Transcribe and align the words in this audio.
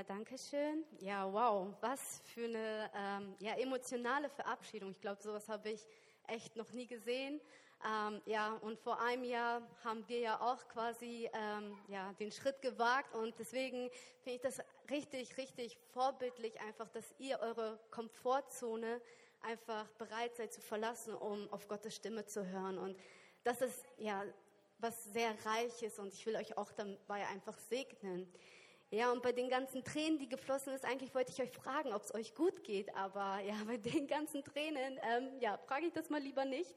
Ja, 0.00 0.04
danke 0.04 0.38
schön. 0.38 0.82
Ja, 1.00 1.30
wow, 1.30 1.74
was 1.82 2.22
für 2.24 2.44
eine 2.44 2.90
ähm, 2.94 3.34
ja, 3.38 3.52
emotionale 3.58 4.30
Verabschiedung. 4.30 4.92
Ich 4.92 5.00
glaube, 5.02 5.22
sowas 5.22 5.46
habe 5.50 5.68
ich 5.68 5.86
echt 6.26 6.56
noch 6.56 6.72
nie 6.72 6.86
gesehen. 6.86 7.38
Ähm, 7.84 8.22
ja, 8.24 8.54
und 8.62 8.78
vor 8.78 8.98
einem 9.02 9.24
Jahr 9.24 9.60
haben 9.84 10.02
wir 10.08 10.20
ja 10.20 10.40
auch 10.40 10.66
quasi 10.68 11.28
ähm, 11.34 11.76
ja, 11.88 12.14
den 12.14 12.32
Schritt 12.32 12.62
gewagt 12.62 13.14
und 13.14 13.38
deswegen 13.38 13.90
finde 14.22 14.36
ich 14.36 14.40
das 14.40 14.62
richtig, 14.88 15.36
richtig 15.36 15.76
vorbildlich 15.92 16.58
einfach, 16.62 16.88
dass 16.88 17.04
ihr 17.18 17.38
eure 17.40 17.78
Komfortzone 17.90 19.02
einfach 19.42 19.86
bereit 19.98 20.34
seid 20.34 20.50
zu 20.50 20.62
verlassen, 20.62 21.12
um 21.14 21.52
auf 21.52 21.68
Gottes 21.68 21.94
Stimme 21.94 22.24
zu 22.24 22.46
hören. 22.46 22.78
Und 22.78 22.96
das 23.44 23.60
ist 23.60 23.84
ja 23.98 24.24
was 24.78 25.12
sehr 25.12 25.34
Reiches 25.44 25.98
und 25.98 26.14
ich 26.14 26.24
will 26.24 26.36
euch 26.36 26.56
auch 26.56 26.72
dabei 26.72 27.26
einfach 27.26 27.58
segnen. 27.58 28.32
Ja, 28.92 29.12
und 29.12 29.22
bei 29.22 29.30
den 29.30 29.48
ganzen 29.48 29.84
Tränen, 29.84 30.18
die 30.18 30.28
geflossen 30.28 30.72
ist, 30.72 30.84
eigentlich 30.84 31.14
wollte 31.14 31.32
ich 31.32 31.40
euch 31.40 31.52
fragen, 31.52 31.92
ob 31.92 32.02
es 32.02 32.12
euch 32.12 32.34
gut 32.34 32.64
geht, 32.64 32.92
aber 32.96 33.38
ja, 33.38 33.54
bei 33.64 33.76
den 33.76 34.08
ganzen 34.08 34.42
Tränen, 34.42 34.98
ähm, 35.02 35.38
ja, 35.38 35.58
frage 35.58 35.86
ich 35.86 35.92
das 35.92 36.10
mal 36.10 36.20
lieber 36.20 36.44
nicht. 36.44 36.74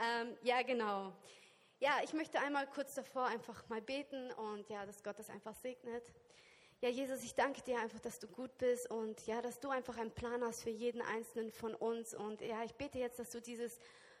Ähm, 0.00 0.34
ja, 0.42 0.62
genau. 0.62 1.12
Ja, 1.78 2.00
ich 2.02 2.14
möchte 2.14 2.40
einmal 2.40 2.66
kurz 2.66 2.94
davor 2.94 3.26
einfach 3.26 3.68
mal 3.68 3.82
beten 3.82 4.32
und 4.32 4.66
ja, 4.70 4.86
dass 4.86 5.02
Gott 5.02 5.18
das 5.18 5.28
einfach 5.28 5.54
segnet. 5.54 6.10
Ja, 6.80 6.88
Jesus, 6.88 7.22
ich 7.22 7.34
danke 7.34 7.60
dir 7.60 7.80
einfach, 7.80 8.00
dass 8.00 8.18
du 8.18 8.28
gut 8.28 8.56
bist 8.56 8.90
und 8.90 9.26
ja, 9.26 9.42
dass 9.42 9.60
du 9.60 9.68
einfach 9.68 9.98
einen 9.98 10.12
Plan 10.12 10.42
hast 10.42 10.62
für 10.62 10.70
jeden 10.70 11.02
einzelnen 11.02 11.52
von 11.52 11.74
uns. 11.74 12.14
Und 12.14 12.40
ja, 12.40 12.64
ich 12.64 12.74
bete 12.74 12.98
jetzt, 12.98 13.18
dass 13.18 13.30
du 13.30 13.42
dieses 13.42 13.78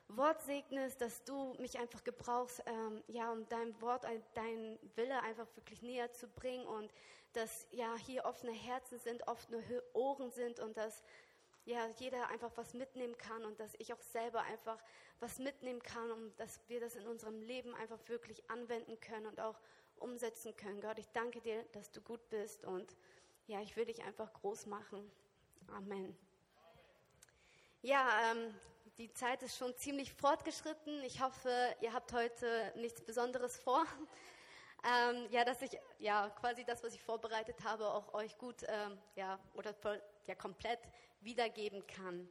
Wort 0.08 0.40
segnest, 0.42 1.00
dass 1.00 1.24
du 1.24 1.54
mich 1.58 1.78
einfach 1.78 2.04
gebrauchst, 2.04 2.62
ähm, 2.66 3.02
ja, 3.08 3.30
um 3.32 3.48
dein 3.48 3.80
Wort, 3.80 4.04
äh, 4.04 4.20
dein 4.34 4.78
Wille 4.94 5.20
einfach 5.22 5.46
wirklich 5.56 5.82
näher 5.82 6.12
zu 6.12 6.28
bringen 6.28 6.66
und 6.66 6.92
dass 7.32 7.66
ja 7.70 7.94
hier 7.96 8.24
offene 8.24 8.52
Herzen 8.52 8.98
sind, 8.98 9.26
offene 9.28 9.62
Ohren 9.92 10.30
sind 10.30 10.60
und 10.60 10.76
dass 10.76 11.02
ja 11.64 11.86
jeder 11.98 12.28
einfach 12.28 12.52
was 12.56 12.72
mitnehmen 12.72 13.18
kann 13.18 13.44
und 13.44 13.58
dass 13.58 13.74
ich 13.78 13.92
auch 13.92 14.00
selber 14.00 14.42
einfach 14.42 14.78
was 15.20 15.38
mitnehmen 15.38 15.82
kann, 15.82 16.10
um 16.12 16.36
dass 16.36 16.60
wir 16.68 16.80
das 16.80 16.94
in 16.94 17.06
unserem 17.06 17.42
Leben 17.42 17.74
einfach 17.74 17.98
wirklich 18.06 18.48
anwenden 18.48 18.98
können 19.00 19.26
und 19.26 19.40
auch 19.40 19.58
umsetzen 19.96 20.56
können. 20.56 20.80
Gott, 20.80 20.98
ich 20.98 21.08
danke 21.08 21.40
dir, 21.40 21.64
dass 21.72 21.90
du 21.90 22.00
gut 22.00 22.28
bist 22.30 22.64
und 22.64 22.96
ja, 23.48 23.60
ich 23.60 23.76
will 23.76 23.86
dich 23.86 24.02
einfach 24.04 24.32
groß 24.34 24.66
machen. 24.66 25.10
Amen. 25.68 26.16
Ja, 27.82 28.32
ähm, 28.32 28.54
die 28.98 29.12
Zeit 29.12 29.42
ist 29.42 29.58
schon 29.58 29.76
ziemlich 29.76 30.12
fortgeschritten. 30.12 31.02
Ich 31.02 31.20
hoffe, 31.20 31.50
ihr 31.80 31.92
habt 31.92 32.12
heute 32.12 32.72
nichts 32.76 33.02
Besonderes 33.02 33.56
vor. 33.56 33.84
Ähm, 34.84 35.26
ja, 35.30 35.44
dass 35.44 35.62
ich 35.62 35.76
ja 35.98 36.28
quasi 36.38 36.62
das, 36.62 36.84
was 36.84 36.94
ich 36.94 37.02
vorbereitet 37.02 37.56
habe, 37.64 37.88
auch 37.88 38.14
euch 38.14 38.38
gut 38.38 38.62
ähm, 38.68 38.96
ja 39.16 39.36
oder 39.54 39.74
ja 40.28 40.34
komplett 40.36 40.78
wiedergeben 41.22 41.84
kann. 41.88 42.28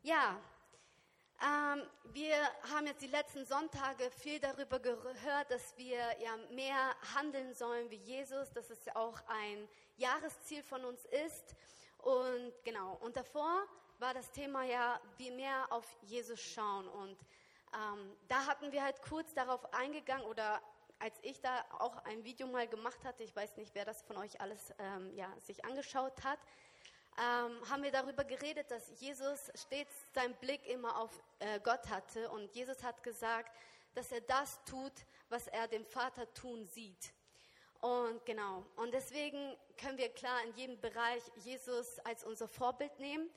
Ja, 0.00 0.40
ähm, 1.42 1.82
wir 2.04 2.36
haben 2.72 2.86
jetzt 2.86 3.02
die 3.02 3.08
letzten 3.08 3.44
Sonntage 3.44 4.10
viel 4.12 4.38
darüber 4.38 4.78
gehört, 4.78 5.50
dass 5.50 5.76
wir 5.76 5.98
ja 6.22 6.38
mehr 6.52 6.96
handeln 7.14 7.52
sollen 7.52 7.90
wie 7.90 7.96
Jesus, 7.96 8.50
dass 8.52 8.70
es 8.70 8.88
auch 8.94 9.20
ein 9.26 9.68
Jahresziel 9.96 10.62
von 10.62 10.86
uns 10.86 11.04
ist. 11.26 11.54
Und 11.98 12.52
genau, 12.64 12.94
und 13.02 13.14
davor 13.16 13.66
war 13.98 14.14
das 14.14 14.30
Thema 14.30 14.64
ja, 14.64 15.00
wie 15.16 15.30
mehr 15.30 15.66
auf 15.70 15.84
Jesus 16.02 16.40
schauen. 16.40 16.88
Und 16.88 17.18
ähm, 17.74 18.16
da 18.28 18.46
hatten 18.46 18.72
wir 18.72 18.82
halt 18.82 19.02
kurz 19.02 19.34
darauf 19.34 19.72
eingegangen 19.74 20.26
oder 20.26 20.60
als 21.00 21.14
ich 21.22 21.40
da 21.40 21.64
auch 21.78 21.96
ein 22.04 22.24
Video 22.24 22.46
mal 22.46 22.66
gemacht 22.66 23.04
hatte, 23.04 23.22
ich 23.22 23.34
weiß 23.34 23.56
nicht, 23.56 23.74
wer 23.74 23.84
das 23.84 24.02
von 24.02 24.16
euch 24.16 24.40
alles 24.40 24.74
ähm, 24.78 25.14
ja, 25.14 25.32
sich 25.40 25.64
angeschaut 25.64 26.24
hat, 26.24 26.38
ähm, 27.18 27.70
haben 27.70 27.82
wir 27.82 27.92
darüber 27.92 28.24
geredet, 28.24 28.70
dass 28.70 29.00
Jesus 29.00 29.50
stets 29.54 29.92
seinen 30.12 30.34
Blick 30.36 30.66
immer 30.66 30.98
auf 30.98 31.10
äh, 31.40 31.60
Gott 31.60 31.88
hatte 31.88 32.30
und 32.30 32.52
Jesus 32.54 32.82
hat 32.82 33.02
gesagt, 33.02 33.52
dass 33.94 34.12
er 34.12 34.20
das 34.22 34.62
tut, 34.64 34.92
was 35.28 35.46
er 35.48 35.68
dem 35.68 35.84
Vater 35.84 36.32
tun 36.34 36.64
sieht. 36.66 37.12
Und 37.80 38.24
genau, 38.26 38.64
und 38.76 38.92
deswegen 38.92 39.56
können 39.76 39.98
wir 39.98 40.08
klar 40.08 40.42
in 40.44 40.54
jedem 40.54 40.80
Bereich 40.80 41.22
Jesus 41.36 41.98
als 42.00 42.24
unser 42.24 42.48
Vorbild 42.48 42.98
nehmen. 42.98 43.30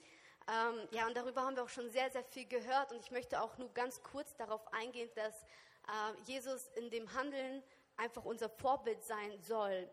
Ähm, 0.48 0.88
ja, 0.92 1.08
und 1.08 1.16
darüber 1.16 1.44
haben 1.44 1.56
wir 1.56 1.64
auch 1.64 1.70
schon 1.70 1.90
sehr, 1.90 2.10
sehr 2.10 2.24
viel 2.24 2.48
gehört. 2.48 2.92
Und 2.92 3.00
ich 3.00 3.12
möchte 3.12 3.42
auch 3.42 3.58
nur 3.58 3.74
ganz 3.74 4.02
kurz 4.04 4.36
darauf 4.36 4.72
eingehen, 4.74 5.10
dass 5.16 5.44
äh, 5.44 6.22
Jesus 6.26 6.68
in 6.76 6.90
dem 6.90 7.14
Handeln 7.14 7.64
einfach 7.98 8.26
unser 8.26 8.50
Vorbild 8.50 9.04
sein 9.04 9.40
soll. 9.42 9.90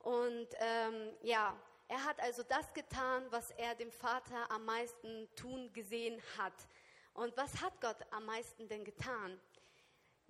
Und 0.00 0.48
ähm, 0.58 1.16
ja, 1.22 1.56
er 1.88 2.04
hat 2.04 2.20
also 2.20 2.42
das 2.42 2.72
getan, 2.72 3.24
was 3.30 3.50
er 3.52 3.74
dem 3.74 3.92
Vater 3.92 4.50
am 4.50 4.64
meisten 4.64 5.28
tun 5.36 5.72
gesehen 5.72 6.20
hat. 6.38 6.54
Und 7.14 7.36
was 7.36 7.60
hat 7.62 7.80
Gott 7.80 7.98
am 8.10 8.24
meisten 8.24 8.68
denn 8.68 8.84
getan? 8.84 9.40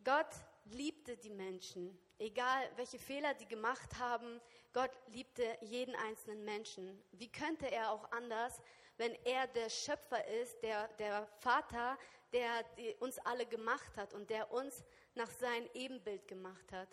Gott 0.04 0.28
liebte 0.66 1.16
die 1.16 1.30
Menschen, 1.30 1.98
egal 2.18 2.70
welche 2.76 2.98
Fehler 2.98 3.34
die 3.34 3.48
gemacht 3.48 3.98
haben. 3.98 4.40
Gott 4.72 4.90
liebte 5.08 5.56
jeden 5.62 5.94
einzelnen 5.96 6.44
Menschen. 6.44 7.02
Wie 7.12 7.30
könnte 7.30 7.70
er 7.70 7.90
auch 7.90 8.10
anders, 8.12 8.60
wenn 8.96 9.14
er 9.24 9.46
der 9.48 9.68
Schöpfer 9.68 10.26
ist, 10.26 10.62
der, 10.62 10.88
der 10.98 11.26
Vater, 11.40 11.98
der 12.32 12.64
uns 13.00 13.18
alle 13.20 13.46
gemacht 13.46 13.96
hat 13.96 14.14
und 14.14 14.30
der 14.30 14.50
uns 14.52 14.84
nach 15.14 15.30
seinem 15.30 15.68
Ebenbild 15.74 16.26
gemacht 16.28 16.72
hat? 16.72 16.88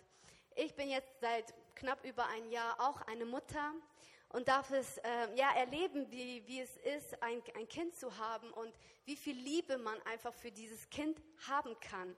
Ich 0.54 0.74
bin 0.74 0.90
jetzt 0.90 1.20
seit 1.20 1.54
knapp 1.74 2.04
über 2.04 2.26
ein 2.26 2.50
Jahr 2.50 2.78
auch 2.80 3.00
eine 3.02 3.24
Mutter 3.24 3.72
und 4.28 4.48
darf 4.48 4.70
es 4.70 4.98
äh, 4.98 5.34
ja 5.34 5.50
erleben, 5.54 6.10
wie, 6.10 6.46
wie 6.46 6.60
es 6.60 6.76
ist, 6.78 7.22
ein, 7.22 7.42
ein 7.56 7.68
Kind 7.68 7.94
zu 7.94 8.16
haben 8.18 8.52
und 8.52 8.74
wie 9.04 9.16
viel 9.16 9.36
Liebe 9.36 9.78
man 9.78 10.00
einfach 10.02 10.32
für 10.32 10.50
dieses 10.50 10.88
Kind 10.90 11.22
haben 11.48 11.78
kann. 11.80 12.16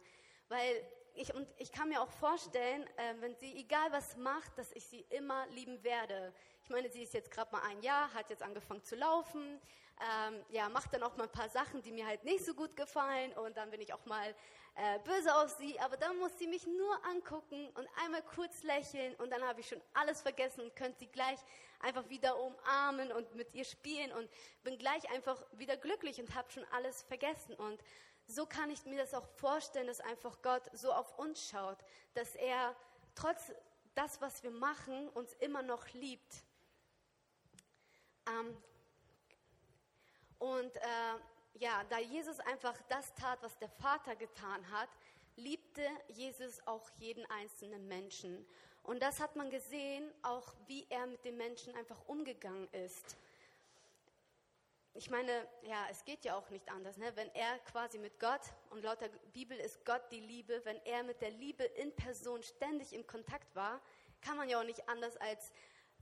Weil 0.49 0.85
ich, 1.15 1.33
und 1.35 1.47
ich 1.59 1.73
kann 1.73 1.89
mir 1.89 2.01
auch 2.01 2.11
vorstellen, 2.11 2.87
äh, 2.97 3.15
wenn 3.21 3.35
sie 3.37 3.57
egal 3.57 3.91
was 3.93 4.17
macht, 4.17 4.57
dass 4.59 4.73
ich 4.73 4.85
sie 4.85 5.05
immer 5.11 5.47
lieben 5.49 5.83
werde. 5.83 6.33
Ich 6.65 6.71
meine, 6.71 6.89
sie 6.89 7.03
ist 7.03 7.13
jetzt 7.13 7.31
gerade 7.31 7.53
mal 7.53 7.61
ein 7.63 7.83
Jahr, 7.83 8.13
hat 8.15 8.31
jetzt 8.31 8.43
angefangen 8.43 8.83
zu 8.83 8.97
laufen, 8.97 9.61
ähm, 10.01 10.43
ja, 10.49 10.71
macht 10.71 10.95
dann 10.95 11.03
auch 11.03 11.15
mal 11.19 11.25
ein 11.25 11.31
paar 11.31 11.51
Sachen, 11.51 11.83
die 11.83 11.93
mir 11.93 12.07
halt 12.07 12.25
nicht 12.25 12.43
so 12.43 12.55
gut 12.55 12.75
gefallen. 12.75 13.33
Und 13.35 13.55
dann 13.59 13.71
bin 13.71 13.83
ich 13.83 13.93
auch 13.93 14.05
mal 14.07 14.35
äh, 14.75 14.99
böse 15.01 15.35
auf 15.37 15.51
sie, 15.59 15.79
aber 15.81 15.99
dann 15.99 16.17
muss 16.17 16.37
sie 16.39 16.47
mich 16.47 16.67
nur 16.67 17.05
angucken 17.05 17.69
und 17.75 17.87
einmal 18.03 18.23
kurz 18.23 18.63
lächeln. 18.63 19.15
Und 19.17 19.29
dann 19.31 19.43
habe 19.43 19.61
ich 19.61 19.69
schon 19.69 19.81
alles 19.93 20.23
vergessen 20.23 20.63
und 20.63 20.75
könnte 20.75 21.01
sie 21.01 21.07
gleich 21.07 21.39
einfach 21.81 22.09
wieder 22.09 22.41
umarmen 22.41 23.13
und 23.13 23.35
mit 23.35 23.53
ihr 23.53 23.65
spielen. 23.65 24.11
Und 24.13 24.31
bin 24.63 24.79
gleich 24.79 25.07
einfach 25.11 25.45
wieder 25.53 25.77
glücklich 25.77 26.19
und 26.19 26.35
habe 26.35 26.51
schon 26.51 26.65
alles 26.73 27.03
vergessen. 27.03 27.55
Und 27.57 27.79
so 28.27 28.47
kann 28.47 28.71
ich 28.71 28.87
mir 28.87 28.97
das 28.97 29.13
auch 29.13 29.27
vorstellen, 29.37 29.87
dass 29.87 30.01
einfach 30.01 30.41
Gott 30.41 30.63
so 30.73 30.95
auf 30.95 31.19
uns 31.19 31.47
schaut, 31.47 31.79
dass 32.15 32.35
er 32.37 32.75
trotz 33.15 33.53
das, 33.95 34.21
was 34.23 34.43
wir 34.43 34.51
machen, 34.51 35.09
uns 35.11 35.35
immer 35.35 35.63
noch 35.63 35.87
liebt. 35.93 36.43
Ähm, 38.27 38.57
und 40.39 40.77
äh, 40.77 41.61
ja, 41.61 41.83
da 41.89 41.99
Jesus 41.99 42.41
einfach 42.41 42.77
das 42.89 43.15
tat, 43.15 43.43
was 43.43 43.57
der 43.59 43.69
Vater 43.69 44.17
getan 44.17 44.71
hat, 44.71 44.89
liebte 45.37 45.87
Jesus 46.09 46.65
auch 46.67 46.89
jeden 46.99 47.25
einzelnen 47.31 47.87
Menschen. 47.89 48.47
Und 48.83 49.03
das 49.03 49.21
hat 49.21 49.37
man 49.37 49.51
gesehen, 49.51 50.11
auch 50.23 50.55
wie 50.67 50.87
er 50.91 51.07
mit 51.07 51.25
den 51.25 51.37
Menschen 51.37 51.75
einfach 51.77 51.99
umgegangen 52.07 52.69
ist 52.73 53.17
ich 54.97 55.11
meine, 55.11 55.47
ja, 55.63 55.87
es 55.91 56.05
geht 56.05 56.25
ja 56.25 56.37
auch 56.37 56.49
nicht 56.51 56.71
anders. 56.71 56.97
Ne? 56.97 57.11
Wenn 57.17 57.29
er 57.35 57.59
quasi 57.71 57.99
mit 57.99 58.21
Gott, 58.21 58.41
und 58.71 58.85
laut 58.85 59.01
der 59.01 59.09
Bibel 59.33 59.59
ist 59.59 59.85
Gott 59.85 60.03
die 60.13 60.21
Liebe, 60.21 60.65
wenn 60.65 60.81
er 60.85 61.03
mit 61.03 61.21
der 61.21 61.31
Liebe 61.31 61.65
in 61.65 61.95
Person 61.97 62.43
ständig 62.45 62.93
im 62.93 63.05
Kontakt 63.05 63.53
war, 63.57 63.81
kann 64.21 64.37
man 64.37 64.49
ja 64.49 64.61
auch 64.61 64.65
nicht 64.65 64.89
anders 64.89 65.17
als 65.17 65.51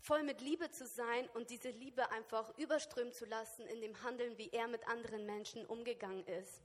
voll 0.03 0.23
mit 0.23 0.41
Liebe 0.41 0.71
zu 0.71 0.87
sein 0.87 1.29
und 1.35 1.51
diese 1.51 1.71
Liebe 1.71 2.11
einfach 2.11 2.57
überströmen 2.59 3.13
zu 3.13 3.25
lassen 3.25 3.67
in 3.67 3.81
dem 3.81 4.03
Handeln, 4.03 4.37
wie 4.37 4.51
er 4.51 4.67
mit 4.67 4.87
anderen 4.89 5.25
Menschen 5.25 5.65
umgegangen 5.67 6.27
ist. 6.27 6.61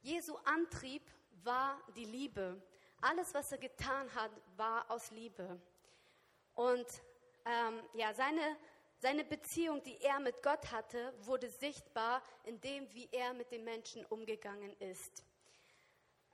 Jesu 0.00 0.36
Antrieb 0.44 1.02
war 1.44 1.80
die 1.94 2.06
Liebe. 2.06 2.60
Alles, 3.02 3.34
was 3.34 3.52
er 3.52 3.58
getan 3.58 4.12
hat, 4.14 4.30
war 4.56 4.90
aus 4.90 5.10
Liebe. 5.10 5.60
Und 6.54 6.86
ähm, 7.44 7.82
ja, 7.94 8.14
seine 8.14 8.56
seine 8.98 9.24
Beziehung, 9.24 9.82
die 9.82 10.00
er 10.00 10.18
mit 10.20 10.42
Gott 10.42 10.72
hatte, 10.72 11.12
wurde 11.20 11.50
sichtbar 11.50 12.22
in 12.44 12.60
dem, 12.62 12.92
wie 12.94 13.08
er 13.12 13.34
mit 13.34 13.50
den 13.52 13.62
Menschen 13.62 14.04
umgegangen 14.06 14.74
ist. 14.78 15.22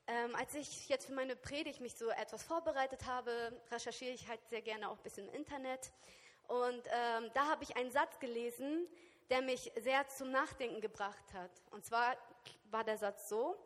Ähm, 0.09 0.35
als 0.35 0.55
ich 0.55 0.89
jetzt 0.89 1.07
für 1.07 1.13
meine 1.13 1.37
Predigt 1.37 1.81
mich 1.81 1.95
so 1.95 2.11
etwas 2.11 2.43
vorbereitet 2.43 3.07
habe, 3.07 3.61
recherchiere 3.71 4.13
ich 4.13 4.27
halt 4.29 4.41
sehr 4.49 4.63
gerne 4.63 4.89
auch 4.89 4.97
ein 4.97 5.03
bisschen 5.03 5.29
im 5.29 5.35
Internet. 5.35 5.93
Und 6.49 6.83
ähm, 6.87 7.31
da 7.35 7.47
habe 7.47 7.63
ich 7.63 7.77
einen 7.77 7.91
Satz 7.91 8.19
gelesen, 8.19 8.89
der 9.31 9.43
mich 9.43 9.73
sehr 9.81 10.07
zum 10.09 10.31
Nachdenken 10.31 10.81
gebracht 10.81 11.33
hat. 11.33 11.51
Und 11.71 11.85
zwar 11.85 12.17
war 12.71 12.85
der 12.85 12.99
Satz 12.99 13.29
so, 13.29 13.57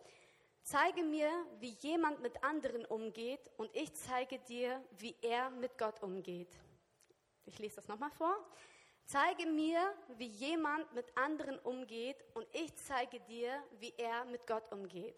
zeige 0.62 1.03
mir, 1.03 1.31
wie 1.59 1.77
jemand 1.81 2.21
mit 2.21 2.44
anderen 2.44 2.85
umgeht 2.85 3.50
und 3.56 3.75
ich 3.75 3.94
zeige 3.94 4.38
dir, 4.41 4.83
wie 4.99 5.17
er 5.23 5.50
mit 5.50 5.79
Gott 5.79 6.03
umgeht. 6.03 6.55
ich 7.47 7.59
lese 7.59 7.77
das 7.77 7.88
nochmal 7.88 8.11
vor. 8.11 8.37
Zeige 9.06 9.47
mir, 9.47 9.94
wie 10.17 10.27
jemand 10.27 10.93
mit 10.93 11.17
anderen 11.17 11.59
umgeht 11.61 12.25
und 12.35 12.47
ich 12.53 12.75
zeige 12.75 13.21
dir, 13.21 13.62
wie 13.79 13.94
er 13.97 14.25
mit 14.25 14.47
Gott 14.49 14.71
umgeht. 14.73 15.17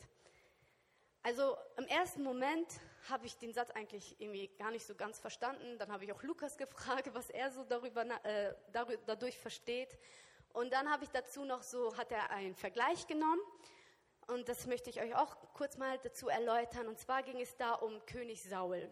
Also 1.28 1.58
im 1.76 1.86
ersten 1.88 2.22
Moment 2.22 2.80
habe 3.10 3.26
ich 3.26 3.36
den 3.36 3.52
Satz 3.52 3.70
eigentlich 3.72 4.18
irgendwie 4.18 4.48
gar 4.56 4.70
nicht 4.70 4.86
so 4.86 4.94
ganz 4.94 5.20
verstanden. 5.20 5.78
Dann 5.78 5.92
habe 5.92 6.02
ich 6.06 6.10
auch 6.14 6.22
Lukas 6.22 6.56
gefragt, 6.56 7.10
was 7.12 7.28
er 7.28 7.50
so 7.50 7.64
darüber, 7.64 8.06
äh, 8.24 8.54
dadurch 8.72 9.38
versteht. 9.38 9.98
Und 10.54 10.72
dann 10.72 10.90
habe 10.90 11.04
ich 11.04 11.10
dazu 11.10 11.44
noch 11.44 11.62
so, 11.62 11.94
hat 11.98 12.12
er 12.12 12.30
einen 12.30 12.54
Vergleich 12.54 13.06
genommen. 13.06 13.42
Und 14.26 14.48
das 14.48 14.66
möchte 14.66 14.88
ich 14.88 15.02
euch 15.02 15.14
auch 15.16 15.36
kurz 15.52 15.76
mal 15.76 15.98
dazu 15.98 16.30
erläutern. 16.30 16.88
Und 16.88 16.98
zwar 16.98 17.22
ging 17.22 17.38
es 17.42 17.54
da 17.58 17.74
um 17.74 18.06
König 18.06 18.42
Saul. 18.42 18.90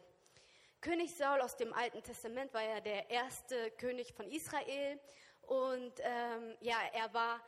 König 0.82 1.16
Saul 1.16 1.40
aus 1.40 1.56
dem 1.56 1.72
Alten 1.72 2.02
Testament 2.02 2.52
war 2.52 2.62
ja 2.62 2.80
der 2.80 3.08
erste 3.08 3.70
König 3.70 4.12
von 4.12 4.28
Israel. 4.28 5.00
Und 5.46 5.94
ähm, 6.00 6.54
ja, 6.60 6.76
er 6.92 7.14
war 7.14 7.40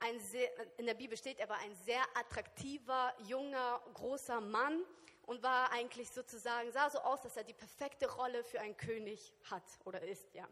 ein 0.00 0.20
sehr, 0.20 0.50
in 0.78 0.86
der 0.86 0.94
Bibel 0.94 1.16
steht, 1.16 1.38
er 1.38 1.48
war 1.48 1.58
ein 1.58 1.74
sehr 1.74 2.02
attraktiver, 2.14 3.14
junger, 3.26 3.80
großer 3.94 4.40
Mann 4.40 4.84
und 5.26 5.42
war 5.42 5.70
eigentlich 5.72 6.10
sozusagen, 6.10 6.70
sah 6.72 6.88
so 6.90 6.98
aus, 6.98 7.22
dass 7.22 7.36
er 7.36 7.44
die 7.44 7.54
perfekte 7.54 8.10
Rolle 8.10 8.44
für 8.44 8.60
einen 8.60 8.76
König 8.76 9.32
hat 9.50 9.64
oder 9.84 10.00
ist, 10.02 10.32
ja. 10.34 10.46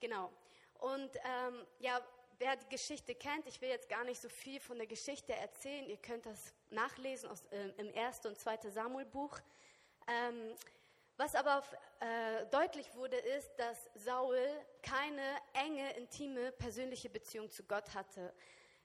Genau. 0.00 0.32
Und 0.80 1.10
ähm, 1.16 1.66
ja, 1.78 2.00
wer 2.38 2.56
die 2.56 2.68
Geschichte 2.68 3.14
kennt, 3.14 3.46
ich 3.46 3.60
will 3.60 3.68
jetzt 3.68 3.88
gar 3.88 4.04
nicht 4.04 4.20
so 4.20 4.28
viel 4.28 4.58
von 4.60 4.76
der 4.76 4.86
Geschichte 4.86 5.32
erzählen, 5.32 5.88
ihr 5.88 5.96
könnt 5.96 6.26
das 6.26 6.52
nachlesen 6.70 7.30
aus, 7.30 7.44
äh, 7.50 7.68
im 7.78 7.96
1. 7.96 8.26
und 8.26 8.38
2. 8.38 8.70
Samuel-Buch. 8.70 9.38
Ähm, 10.08 10.56
was 11.16 11.34
aber 11.36 11.62
äh, 12.00 12.46
deutlich 12.46 12.92
wurde, 12.96 13.16
ist, 13.16 13.54
dass 13.56 13.88
Saul 13.94 14.40
keine 14.82 15.22
enge, 15.52 15.92
intime, 15.96 16.50
persönliche 16.52 17.08
Beziehung 17.08 17.48
zu 17.48 17.62
Gott 17.62 17.94
hatte. 17.94 18.34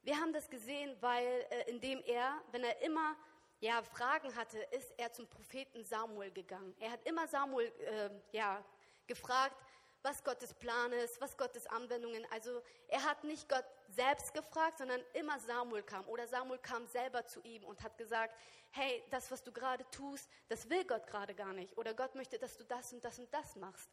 Wir 0.08 0.18
haben 0.22 0.32
das 0.32 0.50
gesehen, 0.50 0.96
weil 1.02 1.46
äh, 1.50 1.70
indem 1.70 2.02
er, 2.06 2.42
wenn 2.54 2.64
er 2.64 2.82
immer 2.82 3.18
ja, 3.60 3.84
Fragen 3.84 4.34
hatte, 4.38 4.58
ist 4.72 4.94
er 4.96 5.12
zum 5.12 5.28
Propheten 5.28 5.84
Samuel 5.84 6.32
gegangen. 6.32 6.74
Er 6.80 6.92
hat 6.92 7.06
immer 7.06 7.28
Samuel 7.28 7.68
äh, 7.82 8.10
ja, 8.32 8.64
gefragt, 9.06 9.58
was 10.04 10.24
Gottes 10.24 10.54
Plan 10.54 10.94
ist, 10.94 11.20
was 11.20 11.36
Gottes 11.36 11.68
Anwendungen. 11.68 12.26
Also 12.32 12.62
er 12.88 13.04
hat 13.04 13.26
nicht 13.26 13.50
Gott 13.50 13.66
selbst 13.90 14.34
gefragt, 14.34 14.78
sondern 14.78 15.02
immer 15.12 15.38
Samuel 15.40 15.84
kam. 15.84 16.08
Oder 16.08 16.26
Samuel 16.26 16.60
kam 16.60 16.88
selber 16.88 17.26
zu 17.26 17.42
ihm 17.42 17.66
und 17.66 17.84
hat 17.84 17.98
gesagt, 17.98 18.34
hey, 18.72 19.04
das, 19.10 19.30
was 19.30 19.44
du 19.44 19.52
gerade 19.52 19.84
tust, 19.92 20.30
das 20.48 20.70
will 20.70 20.86
Gott 20.86 21.06
gerade 21.06 21.36
gar 21.36 21.52
nicht. 21.52 21.78
Oder 21.78 21.94
Gott 21.94 22.16
möchte, 22.16 22.40
dass 22.40 22.56
du 22.56 22.64
das 22.64 22.94
und 22.94 23.04
das 23.04 23.20
und 23.20 23.34
das 23.34 23.58
machst. 23.58 23.90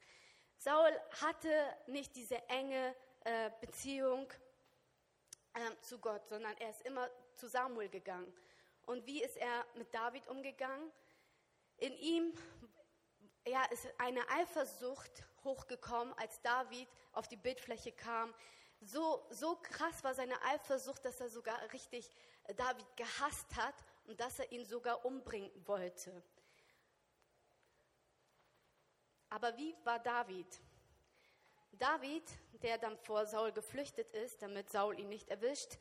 Saul 0.59 0.93
hatte 1.21 1.51
nicht 1.89 2.15
diese 2.15 2.41
enge 2.49 2.95
äh, 3.25 3.51
Beziehung 3.61 4.29
äh, 5.55 5.81
zu 5.81 5.99
Gott, 5.99 6.27
sondern 6.29 6.57
er 6.59 6.71
ist 6.71 6.83
immer 6.83 7.09
zu 7.35 7.49
Samuel 7.49 7.89
gegangen. 7.89 8.33
Und 8.87 9.07
wie 9.07 9.23
ist 9.23 9.37
er 9.37 9.65
mit 9.75 9.93
David 9.95 10.27
umgegangen? 10.29 10.93
In 11.79 11.97
ihm 11.97 12.33
ja, 13.47 13.65
ist 13.65 13.87
eine 13.99 14.29
Eifersucht 14.31 15.25
hochgekommen, 15.43 16.15
als 16.15 16.41
David 16.43 16.89
auf 17.13 17.29
die 17.29 17.37
Bildfläche 17.37 17.93
kam. 17.93 18.35
So, 18.81 19.27
so 19.31 19.57
krass 19.57 20.03
war 20.05 20.15
seine 20.15 20.41
Eifersucht, 20.43 21.05
dass 21.05 21.21
er 21.21 21.29
sogar 21.29 21.61
richtig 21.73 22.11
äh, 22.45 22.55
David 22.55 22.87
gehasst 22.97 23.55
hat 23.57 23.75
und 24.07 24.21
dass 24.21 24.39
er 24.39 24.51
ihn 24.53 24.65
sogar 24.65 25.05
umbringen 25.05 25.51
wollte. 25.67 26.23
Aber 29.31 29.57
wie 29.57 29.75
war 29.85 29.99
David? 29.99 30.61
David, 31.79 32.25
der 32.63 32.79
dann 32.79 32.97
vor 32.99 33.27
Saul 33.27 33.53
geflüchtet 33.53 34.13
ist, 34.13 34.43
damit 34.43 34.71
Saul 34.71 34.99
ihn 34.99 35.09
nicht 35.09 35.29
erwischt, 35.29 35.79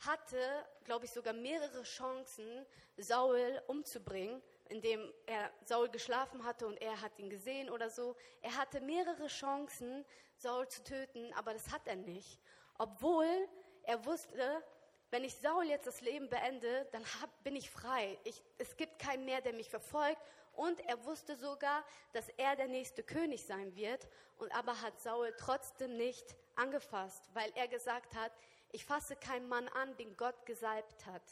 hatte, 0.00 0.38
glaube 0.84 1.04
ich, 1.04 1.12
sogar 1.12 1.32
mehrere 1.32 1.82
Chancen, 1.82 2.66
Saul 2.96 3.62
umzubringen, 3.66 4.42
indem 4.68 5.12
er 5.26 5.50
Saul 5.64 5.88
geschlafen 5.88 6.44
hatte 6.44 6.66
und 6.66 6.80
er 6.80 7.00
hat 7.00 7.18
ihn 7.18 7.30
gesehen 7.30 7.70
oder 7.70 7.90
so. 7.90 8.16
Er 8.42 8.56
hatte 8.56 8.80
mehrere 8.80 9.26
Chancen, 9.26 10.04
Saul 10.36 10.68
zu 10.68 10.82
töten, 10.82 11.32
aber 11.34 11.52
das 11.52 11.70
hat 11.70 11.86
er 11.86 11.96
nicht. 11.96 12.40
Obwohl 12.78 13.48
er 13.84 14.04
wusste, 14.04 14.62
wenn 15.10 15.24
ich 15.24 15.36
Saul 15.36 15.64
jetzt 15.66 15.86
das 15.86 16.00
Leben 16.00 16.28
beende, 16.28 16.88
dann 16.92 17.04
hab, 17.20 17.44
bin 17.44 17.54
ich 17.54 17.70
frei. 17.70 18.18
Ich, 18.24 18.42
es 18.58 18.76
gibt 18.76 18.98
keinen 18.98 19.24
mehr, 19.24 19.40
der 19.40 19.52
mich 19.52 19.70
verfolgt. 19.70 20.20
Und 20.56 20.80
er 20.80 21.04
wusste 21.04 21.36
sogar, 21.36 21.84
dass 22.12 22.28
er 22.30 22.56
der 22.56 22.68
nächste 22.68 23.02
König 23.02 23.44
sein 23.44 23.74
wird. 23.74 24.08
Und 24.38 24.54
aber 24.54 24.80
hat 24.80 25.00
Saul 25.00 25.34
trotzdem 25.38 25.96
nicht 25.96 26.36
angefasst, 26.56 27.28
weil 27.34 27.50
er 27.54 27.68
gesagt 27.68 28.14
hat, 28.14 28.32
ich 28.70 28.84
fasse 28.84 29.16
keinen 29.16 29.48
Mann 29.48 29.68
an, 29.68 29.96
den 29.96 30.16
Gott 30.16 30.46
gesalbt 30.46 31.06
hat. 31.06 31.22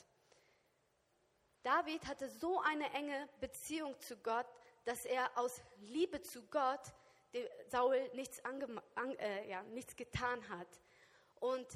David 1.62 2.06
hatte 2.06 2.28
so 2.28 2.60
eine 2.60 2.92
enge 2.92 3.28
Beziehung 3.40 3.98
zu 4.00 4.16
Gott, 4.16 4.46
dass 4.84 5.04
er 5.04 5.30
aus 5.36 5.60
Liebe 5.78 6.20
zu 6.22 6.42
Gott 6.48 6.92
Saul 7.68 8.10
nichts, 8.14 8.44
an, 8.44 8.60
äh, 9.18 9.48
ja, 9.48 9.62
nichts 9.62 9.96
getan 9.96 10.46
hat. 10.48 10.68
Und 11.40 11.66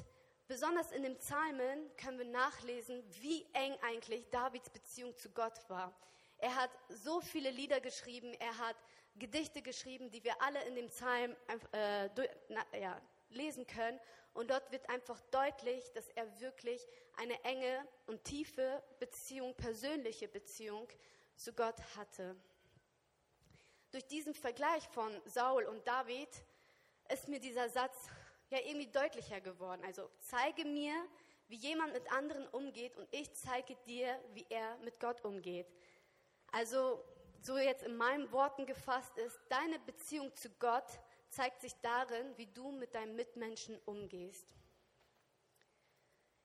besonders 0.47 0.91
in 0.91 1.03
den 1.03 1.17
Psalmen 1.17 1.95
können 1.97 2.19
wir 2.19 2.25
nachlesen, 2.25 3.03
wie 3.21 3.45
eng 3.53 3.75
eigentlich 3.81 4.29
Davids 4.29 4.69
Beziehung 4.69 5.15
zu 5.17 5.29
Gott 5.31 5.67
war. 5.69 5.93
Er 6.37 6.55
hat 6.55 6.71
so 6.89 7.19
viele 7.21 7.49
Lieder 7.49 7.79
geschrieben, 7.79 8.33
er 8.35 8.57
hat 8.57 8.75
Gedichte 9.15 9.61
geschrieben, 9.61 10.11
die 10.11 10.23
wir 10.23 10.39
alle 10.41 10.63
in 10.65 10.75
dem 10.75 10.87
Psalm 10.89 11.35
äh, 11.71 12.09
na, 12.49 12.65
ja, 12.79 13.01
lesen 13.29 13.65
können. 13.65 13.99
Und 14.33 14.51
dort 14.51 14.71
wird 14.71 14.87
einfach 14.89 15.19
deutlich, 15.31 15.91
dass 15.93 16.07
er 16.09 16.39
wirklich 16.39 16.87
eine 17.15 17.43
enge 17.43 17.87
und 18.05 18.23
tiefe 18.23 18.83
Beziehung, 18.99 19.55
persönliche 19.55 20.27
Beziehung 20.27 20.87
zu 21.35 21.53
Gott 21.53 21.79
hatte. 21.95 22.35
Durch 23.91 24.05
diesen 24.05 24.35
Vergleich 24.35 24.87
von 24.89 25.11
Saul 25.25 25.63
und 25.63 25.87
David 25.87 26.29
ist 27.09 27.27
mir 27.27 27.39
dieser 27.39 27.69
Satz 27.69 28.09
ja 28.49 28.59
irgendwie 28.59 28.91
deutlicher 28.91 29.41
geworden. 29.41 29.81
Also 29.85 30.09
zeige 30.19 30.65
mir, 30.65 30.93
wie 31.47 31.55
jemand 31.55 31.93
mit 31.93 32.11
anderen 32.11 32.47
umgeht 32.49 32.95
und 32.97 33.07
ich 33.11 33.33
zeige 33.33 33.75
dir, 33.87 34.19
wie 34.33 34.45
er 34.49 34.77
mit 34.79 34.99
Gott 34.99 35.23
umgeht. 35.23 35.67
Also 36.57 37.05
so 37.39 37.55
jetzt 37.59 37.83
in 37.83 37.95
meinen 37.97 38.31
Worten 38.31 38.65
gefasst 38.65 39.15
ist, 39.19 39.39
deine 39.47 39.77
Beziehung 39.77 40.33
zu 40.33 40.49
Gott 40.57 40.87
zeigt 41.29 41.61
sich 41.61 41.75
darin, 41.81 42.35
wie 42.35 42.47
du 42.47 42.71
mit 42.71 42.95
deinen 42.95 43.15
Mitmenschen 43.15 43.77
umgehst. 43.85 44.55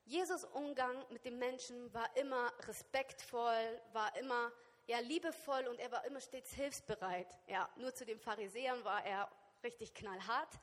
Jesus 0.05 0.45
Umgang 0.45 1.03
mit 1.09 1.25
den 1.25 1.39
Menschen 1.39 1.95
war 1.95 2.15
immer 2.19 2.53
respektvoll, 2.67 3.81
war 3.95 4.15
immer 4.19 4.53
ja, 4.87 4.99
liebevoll 4.99 5.67
und 5.67 5.79
er 5.79 5.91
war 5.91 6.05
immer 6.05 6.21
stets 6.21 6.53
hilfsbereit. 6.53 7.39
Ja, 7.47 7.71
nur 7.77 7.95
zu 7.95 8.05
den 8.05 8.21
Pharisäern 8.21 8.85
war 8.85 9.03
er 9.07 9.31
richtig 9.65 9.95
knallhart. 9.95 10.61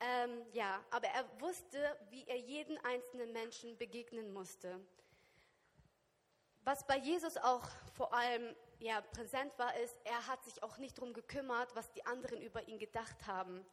Ähm, 0.00 0.46
ja, 0.52 0.82
aber 0.90 1.08
er 1.08 1.28
wusste, 1.38 1.98
wie 2.08 2.26
er 2.26 2.38
jeden 2.38 2.78
einzelnen 2.78 3.30
Menschen 3.34 3.76
begegnen 3.76 4.32
musste. 4.32 4.80
Was 6.62 6.86
bei 6.86 6.96
Jesus 6.96 7.36
auch 7.36 7.68
vor 7.94 8.14
allem 8.14 8.54
ja, 8.80 9.00
präsent 9.00 9.52
war, 9.58 9.74
ist, 9.76 9.96
er 10.04 10.26
hat 10.26 10.42
sich 10.44 10.62
auch 10.62 10.78
nicht 10.78 10.98
darum 10.98 11.12
gekümmert, 11.12 11.74
was 11.76 11.92
die 11.92 12.04
anderen 12.06 12.40
über 12.40 12.66
ihn 12.66 12.78
gedacht 12.78 13.26
haben. 13.26 13.64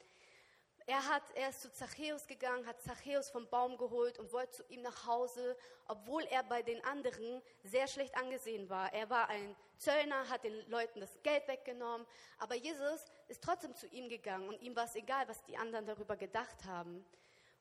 Er, 0.86 1.06
hat, 1.10 1.24
er 1.36 1.50
ist 1.50 1.62
zu 1.62 1.72
Zachäus 1.74 2.28
gegangen, 2.28 2.66
hat 2.66 2.82
Zachäus 2.82 3.30
vom 3.30 3.50
Baum 3.50 3.78
geholt 3.78 4.20
und 4.20 4.32
wollte 4.32 4.52
zu 4.52 4.64
ihm 4.70 4.82
nach 4.82 5.06
Hause, 5.06 5.58
obwohl 5.88 6.24
er 6.24 6.44
bei 6.44 6.62
den 6.62 6.84
anderen 6.86 7.42
sehr 7.64 7.88
schlecht 7.88 8.16
angesehen 8.16 8.70
war. 8.70 8.94
Er 8.94 9.10
war 9.10 9.28
ein 9.30 9.56
Zöllner, 9.78 10.30
hat 10.30 10.44
den 10.44 10.70
Leuten 10.70 11.02
das 11.02 11.22
Geld 11.24 11.46
weggenommen, 11.48 12.08
aber 12.38 12.56
Jesus 12.56 13.12
ist 13.28 13.44
trotzdem 13.44 13.76
zu 13.76 13.88
ihm 13.88 14.08
gegangen 14.08 14.48
und 14.48 14.62
ihm 14.62 14.76
war 14.76 14.86
es 14.86 14.96
egal, 14.96 15.28
was 15.28 15.44
die 15.44 15.58
anderen 15.58 15.86
darüber 15.86 16.16
gedacht 16.16 16.64
haben. 16.66 17.06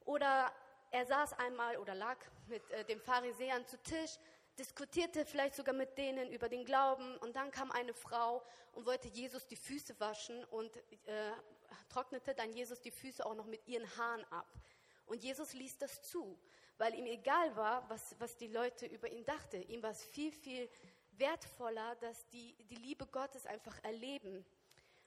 Oder 0.04 0.52
er 0.92 1.04
saß 1.04 1.32
einmal 1.40 1.76
oder 1.78 1.94
lag 1.94 2.16
mit 2.46 2.70
äh, 2.70 2.84
den 2.84 3.00
Pharisäern 3.00 3.66
zu 3.66 3.76
Tisch 3.82 4.18
diskutierte 4.58 5.24
vielleicht 5.24 5.54
sogar 5.54 5.74
mit 5.74 5.96
denen 5.98 6.30
über 6.32 6.48
den 6.48 6.64
Glauben 6.64 7.16
und 7.18 7.36
dann 7.36 7.50
kam 7.50 7.70
eine 7.70 7.92
Frau 7.94 8.42
und 8.72 8.86
wollte 8.86 9.08
Jesus 9.08 9.46
die 9.46 9.56
Füße 9.56 9.98
waschen 10.00 10.44
und 10.46 10.76
äh, 11.06 11.32
trocknete 11.88 12.34
dann 12.34 12.52
Jesus 12.52 12.80
die 12.80 12.90
Füße 12.90 13.24
auch 13.24 13.34
noch 13.34 13.46
mit 13.46 13.66
ihren 13.66 13.86
Haaren 13.96 14.24
ab. 14.30 14.46
Und 15.06 15.22
Jesus 15.22 15.52
ließ 15.52 15.78
das 15.78 16.02
zu, 16.02 16.38
weil 16.78 16.94
ihm 16.94 17.06
egal 17.06 17.54
war, 17.56 17.88
was, 17.88 18.16
was 18.18 18.36
die 18.36 18.48
Leute 18.48 18.86
über 18.86 19.10
ihn 19.10 19.24
dachten. 19.24 19.62
Ihm 19.68 19.82
war 19.82 19.90
es 19.90 20.04
viel, 20.04 20.32
viel 20.32 20.68
wertvoller, 21.12 21.94
dass 21.96 22.26
die 22.28 22.54
die 22.64 22.76
Liebe 22.76 23.06
Gottes 23.06 23.46
einfach 23.46 23.82
erleben. 23.84 24.44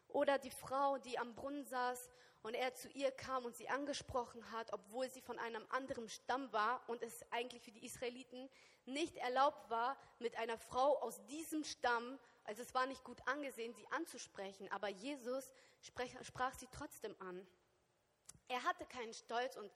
Oder 0.08 0.40
die 0.40 0.52
Frau, 0.52 0.98
die 0.98 1.20
am 1.20 1.36
Brunnen 1.36 1.66
saß 1.66 2.10
und 2.42 2.54
er 2.54 2.74
zu 2.74 2.88
ihr 2.90 3.12
kam 3.12 3.46
und 3.46 3.56
sie 3.56 3.70
angesprochen 3.70 4.52
hat, 4.52 4.72
obwohl 4.72 5.10
sie 5.10 5.22
von 5.22 5.38
einem 5.40 5.66
anderen 5.70 6.08
Stamm 6.08 6.52
war 6.54 6.82
und 6.88 7.04
es 7.04 7.26
eigentlich 7.32 7.62
für 7.62 7.72
die 7.72 7.86
Israeliten 7.86 8.50
nicht 8.86 9.18
erlaubt 9.18 9.70
war, 9.70 9.98
mit 10.20 10.36
einer 10.38 10.58
Frau 10.58 10.98
aus 11.00 11.24
diesem 11.26 11.64
Stamm, 11.64 12.18
also 12.46 12.62
es 12.62 12.74
war 12.74 12.86
nicht 12.86 13.04
gut 13.04 13.22
angesehen, 13.28 13.74
sie 13.74 13.88
anzusprechen, 13.92 14.72
aber 14.72 14.88
Jesus 14.88 15.54
sprach, 15.82 16.54
sie 16.54 16.68
trotzdem 16.72 17.16
an. 17.20 17.46
Er 18.48 18.64
hatte 18.64 18.86
keinen 18.86 19.14
Stolz 19.14 19.56
und 19.58 19.72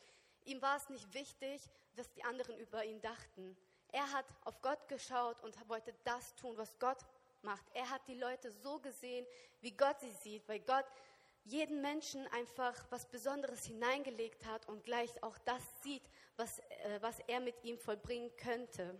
ihm 0.45 0.61
war 0.61 0.77
es 0.77 0.89
nicht 0.89 1.13
wichtig, 1.13 1.69
was 1.95 2.11
die 2.11 2.23
anderen 2.23 2.57
über 2.57 2.83
ihn 2.83 3.01
dachten. 3.01 3.55
Er 3.91 4.11
hat 4.11 4.25
auf 4.45 4.59
Gott 4.61 4.87
geschaut 4.87 5.39
und 5.43 5.55
wollte 5.69 5.93
das 6.03 6.33
tun, 6.35 6.57
was 6.57 6.79
Gott 6.79 6.97
macht. 7.43 7.63
Er 7.73 7.89
hat 7.89 8.07
die 8.07 8.15
Leute 8.15 8.51
so 8.51 8.79
gesehen, 8.79 9.27
wie 9.61 9.71
Gott 9.71 9.99
sie 9.99 10.11
sieht, 10.11 10.47
weil 10.47 10.59
Gott 10.61 10.85
jeden 11.45 11.81
Menschen 11.81 12.25
einfach 12.27 12.73
was 12.89 13.05
Besonderes 13.05 13.65
hineingelegt 13.65 14.45
hat 14.45 14.67
und 14.67 14.83
gleich 14.83 15.21
auch 15.23 15.37
das 15.39 15.61
sieht, 15.81 16.03
was, 16.37 16.59
äh, 16.59 16.99
was 17.01 17.19
er 17.27 17.39
mit 17.39 17.63
ihm 17.63 17.77
vollbringen 17.77 18.35
könnte. 18.37 18.97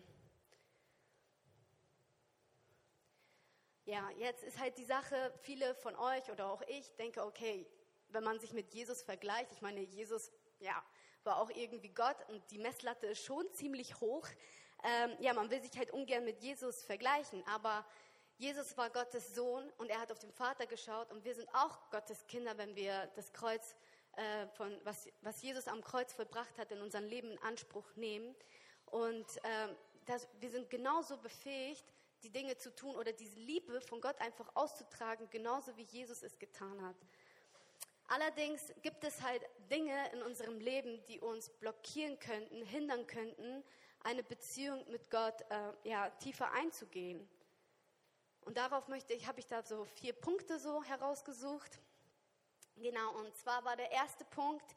Ja, 3.86 4.10
jetzt 4.18 4.44
ist 4.44 4.60
halt 4.60 4.78
die 4.78 4.86
Sache, 4.86 5.34
viele 5.42 5.76
von 5.76 5.96
euch 5.96 6.30
oder 6.32 6.50
auch 6.50 6.62
ich 6.68 6.96
denke, 6.96 7.26
okay, 7.26 7.66
wenn 8.10 8.24
man 8.24 8.40
sich 8.40 8.54
mit 8.54 8.74
Jesus 8.74 9.02
vergleicht, 9.02 9.52
ich 9.52 9.62
meine, 9.62 9.82
Jesus, 9.82 10.32
ja, 10.60 10.82
war 11.24 11.38
auch 11.38 11.50
irgendwie 11.50 11.90
Gott 11.90 12.18
und 12.30 12.50
die 12.52 12.60
Messlatte 12.60 13.08
ist 13.08 13.24
schon 13.24 13.52
ziemlich 13.54 14.00
hoch. 14.00 14.28
Ähm, 14.84 15.16
ja, 15.20 15.34
man 15.34 15.50
will 15.50 15.62
sich 15.62 15.78
halt 15.78 15.92
ungern 15.92 16.26
mit 16.26 16.42
Jesus 16.42 16.84
vergleichen, 16.84 17.46
aber 17.48 17.86
Jesus 18.38 18.76
war 18.78 18.90
Gottes 18.90 19.36
Sohn 19.36 19.72
und 19.78 19.90
er 19.90 20.00
hat 20.00 20.12
auf 20.12 20.20
den 20.20 20.32
Vater 20.32 20.66
geschaut 20.66 21.12
und 21.12 21.24
wir 21.24 21.36
sind 21.36 21.48
auch 21.54 21.90
Gottes 21.92 22.26
Kinder, 22.28 22.58
wenn 22.58 22.76
wir 22.76 23.08
das 23.16 23.32
Kreuz, 23.32 23.76
äh, 24.16 24.48
von, 24.58 24.76
was, 24.84 25.08
was 25.22 25.42
Jesus 25.42 25.68
am 25.68 25.82
Kreuz 25.82 26.14
vollbracht 26.14 26.58
hat, 26.58 26.72
in 26.72 26.82
unserem 26.82 27.06
Leben 27.06 27.32
in 27.32 27.38
Anspruch 27.40 27.96
nehmen. 27.96 28.36
Und 28.88 29.26
äh, 29.44 29.74
das, 30.06 30.28
wir 30.40 30.50
sind 30.50 30.70
genauso 30.70 31.18
befähigt, 31.18 31.86
die 32.24 32.30
Dinge 32.30 32.58
zu 32.58 32.74
tun 32.74 32.96
oder 32.96 33.12
diese 33.12 33.40
Liebe 33.40 33.82
von 33.82 34.02
Gott 34.02 34.20
einfach 34.20 34.50
auszutragen, 34.56 35.30
genauso 35.30 35.76
wie 35.78 35.84
Jesus 35.84 36.24
es 36.24 36.40
getan 36.40 36.82
hat. 36.82 36.96
Allerdings 38.08 38.74
gibt 38.82 39.04
es 39.04 39.22
halt 39.22 39.42
Dinge 39.72 40.12
in 40.12 40.22
unserem 40.22 40.60
Leben, 40.60 41.04
die 41.06 41.20
uns 41.20 41.50
blockieren 41.50 42.20
könnten, 42.20 42.64
hindern 42.64 43.08
könnten, 43.08 43.64
eine 44.04 44.24
Beziehung 44.24 44.86
mit 44.90 45.10
Gott 45.10 45.42
äh, 45.50 45.90
ja, 45.90 46.10
tiefer 46.12 46.52
einzugehen. 46.52 47.28
Und 48.46 48.58
darauf 48.58 48.88
möchte 48.88 49.14
ich, 49.14 49.28
habe 49.28 49.40
ich 49.40 49.48
da 49.48 49.64
so 49.64 49.86
vier 49.86 50.14
Punkte 50.14 50.60
so 50.60 50.84
herausgesucht. 50.84 51.80
Genau, 52.76 53.18
und 53.20 53.36
zwar 53.38 53.64
war 53.64 53.76
der 53.76 53.92
erste 53.92 54.26
Punkt, 54.26 54.76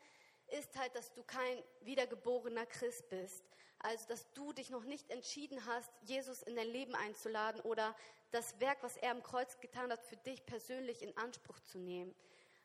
ist 0.49 0.77
halt, 0.79 0.95
dass 0.95 1.13
du 1.13 1.23
kein 1.25 1.63
wiedergeborener 1.81 2.67
Christ 2.67 3.09
bist. 3.09 3.45
Also, 3.79 4.07
dass 4.09 4.33
du 4.33 4.53
dich 4.53 4.71
noch 4.71 4.85
nicht 4.85 5.11
entschieden 5.11 5.65
hast, 5.67 5.91
Jesus 6.03 6.43
in 6.43 6.57
dein 6.57 6.69
Leben 6.69 6.95
einzuladen 6.95 7.61
oder 7.63 7.95
das 8.31 8.59
Werk, 8.61 8.83
was 8.83 8.97
er 8.97 9.11
am 9.11 9.23
Kreuz 9.23 9.59
getan 9.61 9.91
hat, 9.91 10.03
für 10.05 10.17
dich 10.17 10.45
persönlich 10.47 11.03
in 11.03 11.17
Anspruch 11.17 11.61
zu 11.61 11.79
nehmen. 11.79 12.15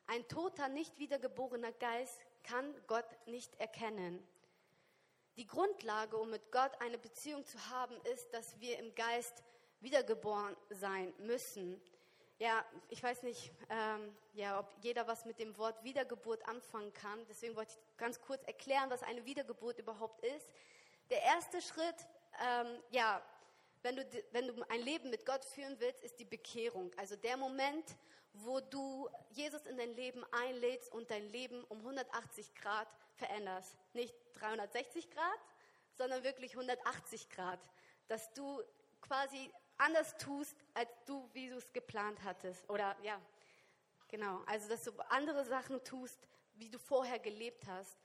Ein 0.08 0.28
toter, 0.28 0.68
nicht 0.68 1.00
wiedergeborener 1.00 1.72
Geist 1.74 2.20
kann 2.44 2.74
Gott 2.88 3.06
nicht 3.28 3.60
erkennen. 3.60 4.26
Die 5.38 5.48
Grundlage, 5.48 6.18
um 6.18 6.30
mit 6.30 6.52
Gott 6.52 6.72
eine 6.82 6.98
Beziehung 6.98 7.46
zu 7.46 7.70
haben, 7.70 7.96
ist, 8.14 8.34
dass 8.34 8.60
wir 8.60 8.78
im 8.80 8.94
Geist 8.96 9.44
wiedergeboren 9.82 10.56
sein 10.70 11.14
müssen. 11.20 11.82
Ja, 12.40 12.66
ich 12.90 13.04
weiß 13.04 13.22
nicht, 13.24 13.52
ähm, 13.70 14.16
ja, 14.34 14.60
ob 14.60 14.74
jeder 14.82 15.08
was 15.08 15.26
mit 15.26 15.38
dem 15.38 15.56
Wort 15.58 15.84
Wiedergeburt 15.84 16.48
anfangen 16.48 16.92
kann. 16.94 17.24
Deswegen 17.28 17.56
wollte 17.56 17.74
ich 17.74 17.98
ganz 17.98 18.20
kurz 18.20 18.44
erklären, 18.46 18.90
was 18.90 19.04
eine 19.04 19.26
Wiedergeburt 19.26 19.78
überhaupt 19.78 20.26
ist. 20.26 20.50
Der 21.10 21.22
erste 21.22 21.62
Schritt, 21.62 22.08
ähm, 22.42 22.82
ja, 22.90 23.22
wenn 23.84 23.96
du, 23.96 24.06
wenn 24.32 24.48
du 24.48 24.70
ein 24.70 24.82
Leben 24.82 25.10
mit 25.10 25.26
Gott 25.26 25.44
führen 25.46 25.80
willst, 25.80 26.04
ist 26.04 26.20
die 26.20 26.26
Bekehrung. 26.26 26.92
Also 26.98 27.16
der 27.16 27.38
Moment, 27.38 27.86
wo 28.34 28.60
du 28.60 29.10
Jesus 29.30 29.66
in 29.66 29.78
dein 29.78 29.94
Leben 29.94 30.24
einlädst 30.32 30.92
und 30.92 31.12
dein 31.12 31.28
Leben 31.32 31.64
um 31.66 31.80
180 31.80 32.56
Grad 32.56 32.88
veränderst. 33.16 33.78
Nicht 33.94 34.16
360 34.36 35.10
Grad, 35.12 35.40
sondern 35.98 36.24
wirklich 36.24 36.54
180 36.54 37.30
Grad. 37.30 37.60
Dass 38.08 38.34
du 38.34 38.62
quasi 39.02 39.52
anders 39.82 40.16
tust, 40.18 40.56
als 40.74 40.90
du, 41.06 41.28
wie 41.34 41.50
du 41.50 41.58
es 41.58 41.74
geplant 41.74 42.24
hattest. 42.24 42.70
Oder 42.70 42.96
ja, 43.04 43.20
genau. 44.08 44.42
Also, 44.46 44.70
dass 44.70 44.84
du 44.84 44.92
andere 45.10 45.44
Sachen 45.46 45.84
tust, 45.84 46.20
wie 46.54 46.70
du 46.70 46.78
vorher 46.78 47.20
gelebt 47.20 47.66
hast. 47.68 47.98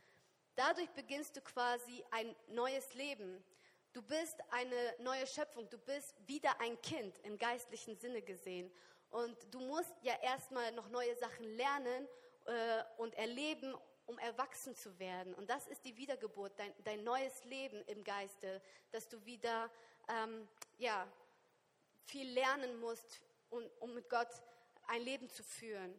Dadurch 0.55 0.89
beginnst 0.91 1.37
du 1.37 1.41
quasi 1.43 2.05
ein 2.11 2.35
neues 2.49 2.95
Leben. 2.95 3.45
Du 3.93 4.03
bist 4.03 4.37
eine 4.51 4.95
neue 5.01 5.27
Schöpfung. 5.27 5.69
Du 5.69 5.79
bist 5.79 6.15
wieder 6.27 6.59
ein 6.61 6.81
Kind 6.81 7.19
im 7.25 7.39
geistlichen 7.39 7.97
Sinne 7.97 8.23
gesehen. 8.23 8.71
Und 9.11 9.37
du 9.51 9.61
musst 9.61 9.95
ja 10.03 10.15
erstmal 10.23 10.73
noch 10.73 10.89
neue 10.89 11.15
Sachen 11.17 11.45
lernen 11.57 12.09
äh, 12.47 12.83
und 12.97 13.15
erleben, 13.15 13.75
um 14.07 14.19
erwachsen 14.19 14.75
zu 14.75 14.99
werden. 14.99 15.35
Und 15.35 15.51
das 15.51 15.67
ist 15.67 15.85
die 15.85 15.97
Wiedergeburt, 15.97 16.53
dein, 16.59 16.73
dein 16.85 17.05
neues 17.05 17.45
Leben 17.45 17.83
im 17.87 18.03
Geiste, 18.05 18.63
dass 18.93 19.09
du 19.09 19.25
wieder 19.25 19.71
ähm, 20.09 20.49
ja, 20.79 21.07
viel 22.07 22.33
lernen 22.33 22.81
musst, 22.81 23.21
um, 23.51 23.63
um 23.81 23.95
mit 23.95 24.09
Gott 24.09 24.29
ein 24.87 25.03
Leben 25.03 25.29
zu 25.29 25.43
führen. 25.43 25.95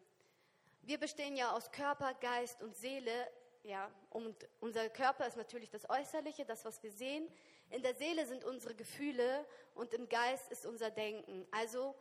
Wir 0.81 0.97
bestehen 0.97 1.35
ja 1.35 1.51
aus 1.51 1.71
Körper, 1.71 2.13
Geist 2.15 2.61
und 2.61 2.75
Seele. 2.75 3.29
Ja, 3.63 3.91
und 4.09 4.47
unser 4.61 4.89
Körper 4.89 5.27
ist 5.27 5.35
natürlich 5.35 5.69
das 5.69 5.89
Äußerliche, 5.89 6.45
das, 6.45 6.63
was 6.63 6.81
wir 6.81 6.91
sehen. 6.91 7.27
In 7.69 7.81
der 7.81 7.93
Seele 7.95 8.25
sind 8.25 8.45
unsere 8.45 8.73
Gefühle 8.73 9.45
und 9.75 9.93
im 9.93 10.07
Geist 10.07 10.49
ist 10.51 10.65
unser 10.65 10.89
Denken. 10.89 11.45
Also 11.51 11.93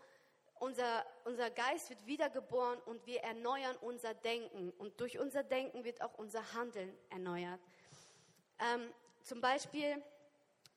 unser, 0.61 1.05
unser 1.25 1.51
Geist 1.51 1.91
wird 1.91 2.07
wiedergeboren 2.07 2.81
und 2.83 3.05
wir 3.07 3.21
erneuern 3.23 3.77
unser 3.81 4.15
Denken. 4.15 4.71
Und 4.79 5.01
durch 5.01 5.19
unser 5.19 5.43
Denken 5.43 5.83
wird 5.83 6.01
auch 6.03 6.15
unser 6.15 6.53
Handeln 6.55 6.97
erneuert. 7.11 7.61
Ähm, 8.61 8.93
zum 9.23 9.41
Beispiel, 9.41 10.01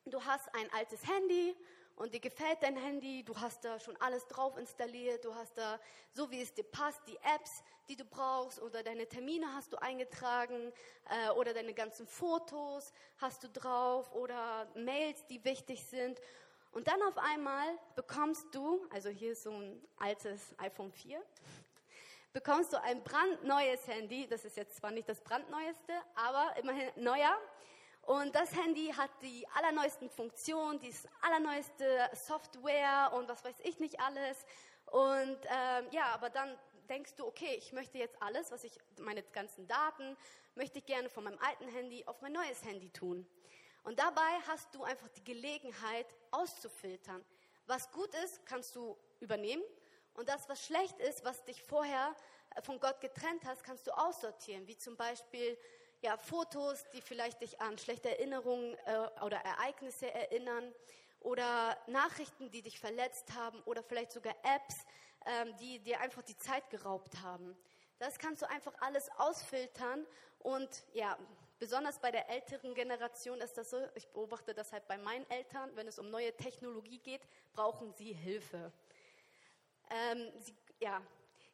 du 0.05 0.23
hast 0.25 0.53
ein 0.55 0.73
altes 0.73 1.07
Handy 1.07 1.55
und 1.99 2.13
dir 2.13 2.21
gefällt 2.21 2.63
dein 2.63 2.77
Handy, 2.77 3.23
du 3.23 3.37
hast 3.37 3.65
da 3.65 3.77
schon 3.77 3.95
alles 3.97 4.25
drauf 4.27 4.57
installiert, 4.57 5.25
du 5.25 5.35
hast 5.35 5.57
da, 5.57 5.79
so 6.13 6.31
wie 6.31 6.41
es 6.41 6.53
dir 6.53 6.63
passt, 6.63 7.01
die 7.07 7.17
Apps, 7.17 7.61
die 7.89 7.97
du 7.97 8.05
brauchst 8.05 8.61
oder 8.61 8.81
deine 8.83 9.05
Termine 9.05 9.53
hast 9.53 9.73
du 9.73 9.77
eingetragen 9.81 10.71
äh, 11.09 11.29
oder 11.31 11.53
deine 11.53 11.73
ganzen 11.73 12.07
Fotos 12.07 12.93
hast 13.17 13.43
du 13.43 13.49
drauf 13.49 14.13
oder 14.13 14.65
Mails, 14.75 15.25
die 15.27 15.43
wichtig 15.43 15.83
sind. 15.83 16.21
Und 16.71 16.87
dann 16.87 17.01
auf 17.03 17.17
einmal 17.17 17.67
bekommst 17.95 18.47
du, 18.55 18.79
also 18.91 19.09
hier 19.09 19.33
ist 19.33 19.43
so 19.43 19.51
ein 19.51 19.81
altes 19.97 20.55
iPhone 20.57 20.93
4, 20.93 21.21
bekommst 22.31 22.71
du 22.71 22.81
ein 22.81 23.03
brandneues 23.03 23.85
Handy. 23.87 24.25
Das 24.25 24.45
ist 24.45 24.55
jetzt 24.55 24.77
zwar 24.77 24.91
nicht 24.91 25.09
das 25.09 25.19
brandneueste, 25.19 25.93
aber 26.15 26.55
immerhin 26.57 26.91
neuer. 26.95 27.37
Und 28.09 28.33
das 28.33 28.55
Handy 28.55 28.87
hat 28.87 29.11
die 29.21 29.47
allerneuesten 29.49 30.09
Funktionen, 30.09 30.79
die 30.79 30.91
allerneueste 31.21 32.09
Software 32.13 33.11
und 33.13 33.29
was 33.29 33.43
weiß 33.45 33.57
ich 33.63 33.79
nicht 33.79 33.99
alles. 33.99 34.47
Und 34.87 35.37
ähm, 35.45 35.85
ja, 35.91 36.05
aber 36.15 36.31
dann 36.31 36.57
denkst 36.89 37.13
du, 37.17 37.27
okay, 37.27 37.53
ich 37.59 37.71
möchte 37.71 37.99
jetzt 37.99 38.19
alles, 38.19 38.49
was 38.49 38.63
ich, 38.63 38.75
meine 38.97 39.21
ganzen 39.21 39.67
Daten, 39.67 40.17
möchte 40.55 40.79
ich 40.79 40.87
gerne 40.87 41.07
von 41.07 41.23
meinem 41.23 41.37
alten 41.37 41.67
Handy 41.67 42.03
auf 42.07 42.19
mein 42.23 42.31
neues 42.31 42.63
Handy 42.63 42.89
tun. 42.89 43.27
Und 43.83 43.99
dabei 43.99 44.39
hast 44.47 44.73
du 44.73 44.83
einfach 44.83 45.09
die 45.09 45.23
Gelegenheit 45.23 46.07
auszufiltern. 46.31 47.23
Was 47.67 47.91
gut 47.91 48.11
ist, 48.23 48.43
kannst 48.47 48.75
du 48.75 48.97
übernehmen. 49.19 49.61
Und 50.15 50.29
das, 50.29 50.49
was 50.49 50.65
schlecht 50.65 50.97
ist, 50.97 51.23
was 51.25 51.45
dich 51.45 51.61
vorher 51.61 52.15
äh, 52.55 52.63
von 52.63 52.79
Gott 52.79 53.01
getrennt 53.01 53.45
hast, 53.45 53.63
kannst 53.63 53.85
du 53.85 53.91
aussortieren. 53.91 54.65
Wie 54.65 54.77
zum 54.77 54.97
Beispiel 54.97 55.59
ja, 56.01 56.17
Fotos, 56.17 56.85
die 56.93 57.01
vielleicht 57.01 57.41
dich 57.41 57.59
an 57.61 57.77
schlechte 57.77 58.09
Erinnerungen 58.09 58.75
äh, 58.85 59.23
oder 59.23 59.37
Ereignisse 59.37 60.13
erinnern. 60.13 60.73
Oder 61.21 61.77
Nachrichten, 61.87 62.49
die 62.49 62.61
dich 62.61 62.79
verletzt 62.79 63.33
haben. 63.35 63.61
Oder 63.63 63.83
vielleicht 63.83 64.11
sogar 64.11 64.35
Apps, 64.43 64.85
ähm, 65.25 65.55
die 65.57 65.79
dir 65.79 65.99
einfach 65.99 66.21
die 66.23 66.37
Zeit 66.37 66.69
geraubt 66.69 67.21
haben. 67.21 67.57
Das 67.97 68.17
kannst 68.17 68.41
du 68.41 68.49
einfach 68.49 68.73
alles 68.79 69.09
ausfiltern 69.17 70.07
und 70.39 70.69
ja, 70.93 71.17
Besonders 71.59 71.99
bei 71.99 72.09
der 72.09 72.29
älteren 72.29 72.73
Generation 72.73 73.41
ist 73.41 73.57
das 73.57 73.71
so, 73.71 73.85
ich 73.93 74.07
beobachte 74.07 74.53
das 74.53 74.71
halt 74.71 74.87
bei 74.87 74.97
meinen 74.97 75.29
Eltern, 75.29 75.69
wenn 75.75 75.89
es 75.89 75.99
um 75.99 76.09
neue 76.09 76.33
Technologie 76.37 76.99
geht, 76.99 77.21
brauchen 77.51 77.91
sie 77.91 78.13
Hilfe. 78.13 78.71
Ähm, 79.89 80.31
sie, 80.39 80.55
ja, 80.79 81.01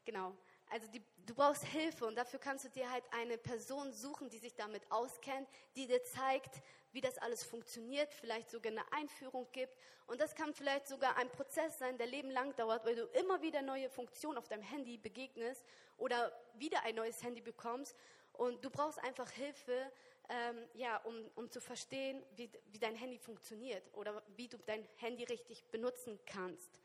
genau. 0.05 0.37
Also 0.69 0.87
die, 0.87 1.01
du 1.25 1.35
brauchst 1.35 1.63
Hilfe 1.65 2.05
und 2.05 2.15
dafür 2.15 2.39
kannst 2.39 2.65
du 2.65 2.69
dir 2.69 2.89
halt 2.91 3.03
eine 3.11 3.37
Person 3.37 3.93
suchen, 3.93 4.29
die 4.29 4.39
sich 4.39 4.55
damit 4.55 4.81
auskennt, 4.91 5.47
die 5.75 5.87
dir 5.87 6.03
zeigt, 6.03 6.61
wie 6.91 7.01
das 7.01 7.17
alles 7.17 7.43
funktioniert, 7.43 8.11
vielleicht 8.13 8.49
sogar 8.49 8.71
eine 8.71 8.91
Einführung 8.93 9.47
gibt. 9.51 9.77
Und 10.07 10.21
das 10.21 10.33
kann 10.33 10.53
vielleicht 10.53 10.87
sogar 10.87 11.17
ein 11.17 11.29
Prozess 11.29 11.77
sein, 11.77 11.97
der 11.97 12.07
lebenlang 12.07 12.55
dauert, 12.55 12.85
weil 12.85 12.95
du 12.95 13.03
immer 13.19 13.41
wieder 13.41 13.61
neue 13.61 13.89
Funktionen 13.89 14.37
auf 14.37 14.47
deinem 14.47 14.63
Handy 14.63 14.97
begegnest 14.97 15.63
oder 15.97 16.31
wieder 16.55 16.83
ein 16.83 16.95
neues 16.95 17.21
Handy 17.21 17.41
bekommst 17.41 17.95
und 18.33 18.63
du 18.63 18.69
brauchst 18.69 18.99
einfach 19.03 19.29
Hilfe, 19.29 19.91
ähm, 20.29 20.67
ja, 20.73 20.97
um, 20.97 21.15
um 21.35 21.49
zu 21.49 21.61
verstehen, 21.61 22.23
wie, 22.35 22.49
wie 22.71 22.79
dein 22.79 22.95
Handy 22.95 23.17
funktioniert 23.17 23.83
oder 23.93 24.23
wie 24.35 24.47
du 24.47 24.57
dein 24.65 24.87
Handy 24.97 25.23
richtig 25.23 25.65
benutzen 25.71 26.19
kannst. 26.25 26.79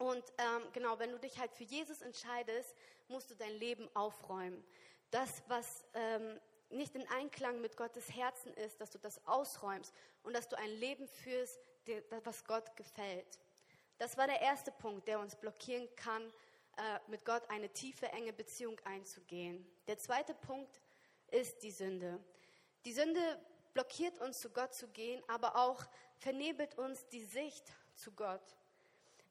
Und 0.00 0.24
ähm, 0.38 0.62
genau, 0.72 0.98
wenn 0.98 1.10
du 1.10 1.18
dich 1.18 1.38
halt 1.38 1.52
für 1.52 1.64
Jesus 1.64 2.00
entscheidest, 2.00 2.74
musst 3.08 3.30
du 3.30 3.34
dein 3.34 3.52
Leben 3.58 3.86
aufräumen. 3.94 4.64
das, 5.10 5.42
was 5.46 5.84
ähm, 5.92 6.40
nicht 6.70 6.94
in 6.94 7.06
Einklang 7.08 7.60
mit 7.60 7.76
Gottes 7.76 8.10
Herzen 8.14 8.54
ist, 8.54 8.80
dass 8.80 8.90
du 8.90 8.98
das 8.98 9.20
ausräumst 9.26 9.92
und 10.22 10.34
dass 10.34 10.48
du 10.48 10.56
ein 10.56 10.70
Leben 10.70 11.06
führst, 11.06 11.60
was 12.24 12.44
Gott 12.44 12.74
gefällt. 12.76 13.40
Das 13.98 14.16
war 14.16 14.26
der 14.26 14.40
erste 14.40 14.72
Punkt, 14.72 15.06
der 15.06 15.20
uns 15.20 15.36
blockieren 15.36 15.86
kann, 15.96 16.32
äh, 16.78 16.98
mit 17.08 17.26
Gott 17.26 17.42
eine 17.50 17.68
tiefe, 17.68 18.06
enge 18.06 18.32
Beziehung 18.32 18.80
einzugehen. 18.84 19.66
Der 19.86 19.98
zweite 19.98 20.32
Punkt 20.32 20.80
ist 21.26 21.62
die 21.62 21.72
Sünde. 21.72 22.24
Die 22.86 22.92
Sünde 22.92 23.20
blockiert 23.74 24.18
uns, 24.20 24.40
zu 24.40 24.48
Gott 24.48 24.72
zu 24.72 24.88
gehen, 24.88 25.22
aber 25.28 25.56
auch 25.56 25.84
vernebelt 26.16 26.78
uns 26.78 27.06
die 27.08 27.24
Sicht 27.24 27.66
zu 27.96 28.12
Gott. 28.12 28.56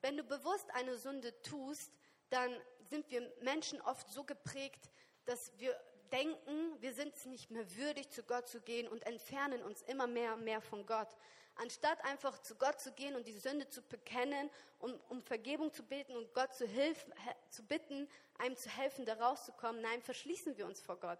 Wenn 0.01 0.17
du 0.17 0.23
bewusst 0.23 0.69
eine 0.73 0.97
Sünde 0.97 1.39
tust, 1.41 1.91
dann 2.29 2.51
sind 2.89 3.09
wir 3.11 3.31
Menschen 3.41 3.81
oft 3.81 4.09
so 4.11 4.23
geprägt, 4.23 4.89
dass 5.25 5.51
wir 5.57 5.79
denken, 6.11 6.81
wir 6.81 6.93
sind 6.93 7.15
es 7.15 7.25
nicht 7.25 7.51
mehr 7.51 7.75
würdig, 7.75 8.09
zu 8.09 8.23
Gott 8.23 8.47
zu 8.47 8.61
gehen 8.61 8.87
und 8.87 9.05
entfernen 9.05 9.61
uns 9.61 9.81
immer 9.83 10.07
mehr 10.07 10.33
und 10.33 10.43
mehr 10.43 10.61
von 10.61 10.85
Gott. 10.85 11.09
Anstatt 11.55 12.03
einfach 12.05 12.39
zu 12.39 12.55
Gott 12.55 12.79
zu 12.79 12.91
gehen 12.93 13.15
und 13.15 13.27
die 13.27 13.33
Sünde 13.33 13.67
zu 13.67 13.81
bekennen, 13.81 14.49
um, 14.79 14.99
um 15.09 15.21
Vergebung 15.21 15.73
zu 15.73 15.83
beten 15.83 16.15
und 16.15 16.33
Gott 16.33 16.53
zu, 16.53 16.65
hilf, 16.65 17.05
zu 17.49 17.63
bitten, 17.65 18.07
einem 18.37 18.55
zu 18.55 18.69
helfen, 18.69 19.05
da 19.05 19.15
rauszukommen, 19.15 19.81
nein, 19.81 20.01
verschließen 20.01 20.57
wir 20.57 20.65
uns 20.65 20.79
vor 20.79 20.97
Gott. 20.97 21.19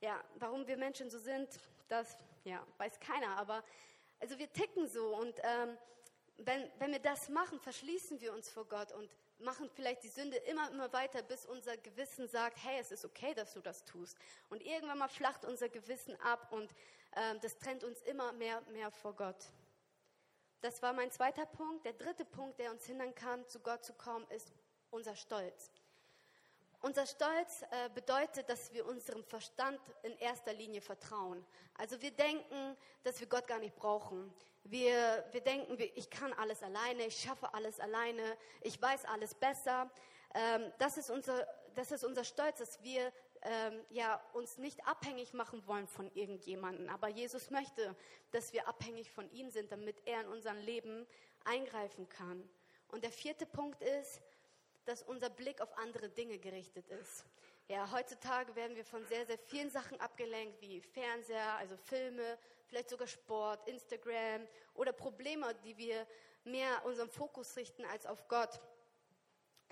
Ja, 0.00 0.22
warum 0.36 0.66
wir 0.66 0.76
Menschen 0.76 1.10
so 1.10 1.18
sind, 1.18 1.48
das 1.88 2.18
ja, 2.44 2.66
weiß 2.78 2.98
keiner, 3.00 3.36
aber 3.36 3.62
also 4.20 4.38
wir 4.38 4.50
ticken 4.52 4.88
so 4.88 5.16
und 5.16 5.38
ähm, 5.42 5.76
wenn, 6.38 6.70
wenn 6.78 6.92
wir 6.92 6.98
das 6.98 7.28
machen, 7.28 7.60
verschließen 7.60 8.20
wir 8.20 8.32
uns 8.32 8.48
vor 8.50 8.66
Gott 8.66 8.92
und 8.92 9.10
machen 9.38 9.68
vielleicht 9.70 10.02
die 10.02 10.08
Sünde 10.08 10.36
immer, 10.38 10.70
immer 10.70 10.92
weiter, 10.92 11.22
bis 11.22 11.46
unser 11.46 11.76
Gewissen 11.76 12.28
sagt, 12.28 12.56
hey, 12.62 12.78
es 12.80 12.90
ist 12.90 13.04
okay, 13.04 13.34
dass 13.34 13.52
du 13.52 13.60
das 13.60 13.84
tust. 13.84 14.16
Und 14.48 14.62
irgendwann 14.62 14.98
mal 14.98 15.08
flacht 15.08 15.44
unser 15.44 15.68
Gewissen 15.68 16.18
ab 16.20 16.50
und 16.50 16.70
äh, 17.12 17.38
das 17.40 17.58
trennt 17.58 17.84
uns 17.84 18.00
immer 18.02 18.32
mehr, 18.32 18.60
mehr 18.72 18.90
vor 18.90 19.14
Gott. 19.14 19.50
Das 20.60 20.80
war 20.82 20.92
mein 20.92 21.10
zweiter 21.10 21.46
Punkt. 21.46 21.84
Der 21.84 21.92
dritte 21.92 22.24
Punkt, 22.24 22.58
der 22.58 22.70
uns 22.70 22.86
hindern 22.86 23.14
kann, 23.14 23.46
zu 23.46 23.60
Gott 23.60 23.84
zu 23.84 23.92
kommen, 23.92 24.26
ist 24.30 24.52
unser 24.90 25.14
Stolz. 25.14 25.70
Unser 26.84 27.06
Stolz 27.06 27.62
äh, 27.62 27.88
bedeutet, 27.94 28.46
dass 28.50 28.70
wir 28.74 28.84
unserem 28.84 29.24
Verstand 29.24 29.80
in 30.02 30.14
erster 30.18 30.52
Linie 30.52 30.82
vertrauen. 30.82 31.42
Also 31.78 31.98
wir 32.02 32.10
denken, 32.10 32.76
dass 33.02 33.18
wir 33.20 33.26
Gott 33.26 33.46
gar 33.46 33.58
nicht 33.58 33.74
brauchen. 33.74 34.30
Wir, 34.64 35.24
wir 35.32 35.40
denken, 35.40 35.78
ich 35.94 36.10
kann 36.10 36.34
alles 36.34 36.62
alleine, 36.62 37.06
ich 37.06 37.18
schaffe 37.18 37.54
alles 37.54 37.80
alleine, 37.80 38.36
ich 38.60 38.82
weiß 38.82 39.06
alles 39.06 39.34
besser. 39.34 39.90
Ähm, 40.34 40.70
das, 40.76 40.98
ist 40.98 41.08
unser, 41.08 41.48
das 41.74 41.90
ist 41.90 42.04
unser 42.04 42.22
Stolz, 42.22 42.58
dass 42.58 42.82
wir 42.82 43.10
ähm, 43.40 43.80
ja, 43.88 44.22
uns 44.34 44.58
nicht 44.58 44.86
abhängig 44.86 45.32
machen 45.32 45.66
wollen 45.66 45.86
von 45.86 46.10
irgendjemandem. 46.14 46.90
Aber 46.90 47.08
Jesus 47.08 47.50
möchte, 47.50 47.96
dass 48.30 48.52
wir 48.52 48.68
abhängig 48.68 49.10
von 49.10 49.30
ihm 49.30 49.48
sind, 49.48 49.72
damit 49.72 50.06
er 50.06 50.20
in 50.20 50.28
unser 50.28 50.52
Leben 50.52 51.06
eingreifen 51.46 52.10
kann. 52.10 52.46
Und 52.88 53.04
der 53.04 53.10
vierte 53.10 53.46
Punkt 53.46 53.80
ist, 53.80 54.20
dass 54.84 55.02
unser 55.02 55.30
Blick 55.30 55.60
auf 55.60 55.76
andere 55.78 56.08
Dinge 56.08 56.38
gerichtet 56.38 56.88
ist. 56.88 57.24
Ja, 57.68 57.90
heutzutage 57.92 58.54
werden 58.56 58.76
wir 58.76 58.84
von 58.84 59.06
sehr, 59.06 59.24
sehr 59.24 59.38
vielen 59.38 59.70
Sachen 59.70 59.98
abgelenkt, 60.00 60.60
wie 60.60 60.80
Fernseher, 60.80 61.54
also 61.54 61.76
Filme, 61.76 62.38
vielleicht 62.66 62.90
sogar 62.90 63.06
Sport, 63.06 63.66
Instagram 63.66 64.46
oder 64.74 64.92
Probleme, 64.92 65.54
die 65.64 65.76
wir 65.78 66.06
mehr 66.44 66.84
unseren 66.84 67.08
Fokus 67.08 67.56
richten 67.56 67.84
als 67.86 68.04
auf 68.06 68.28
Gott. 68.28 68.60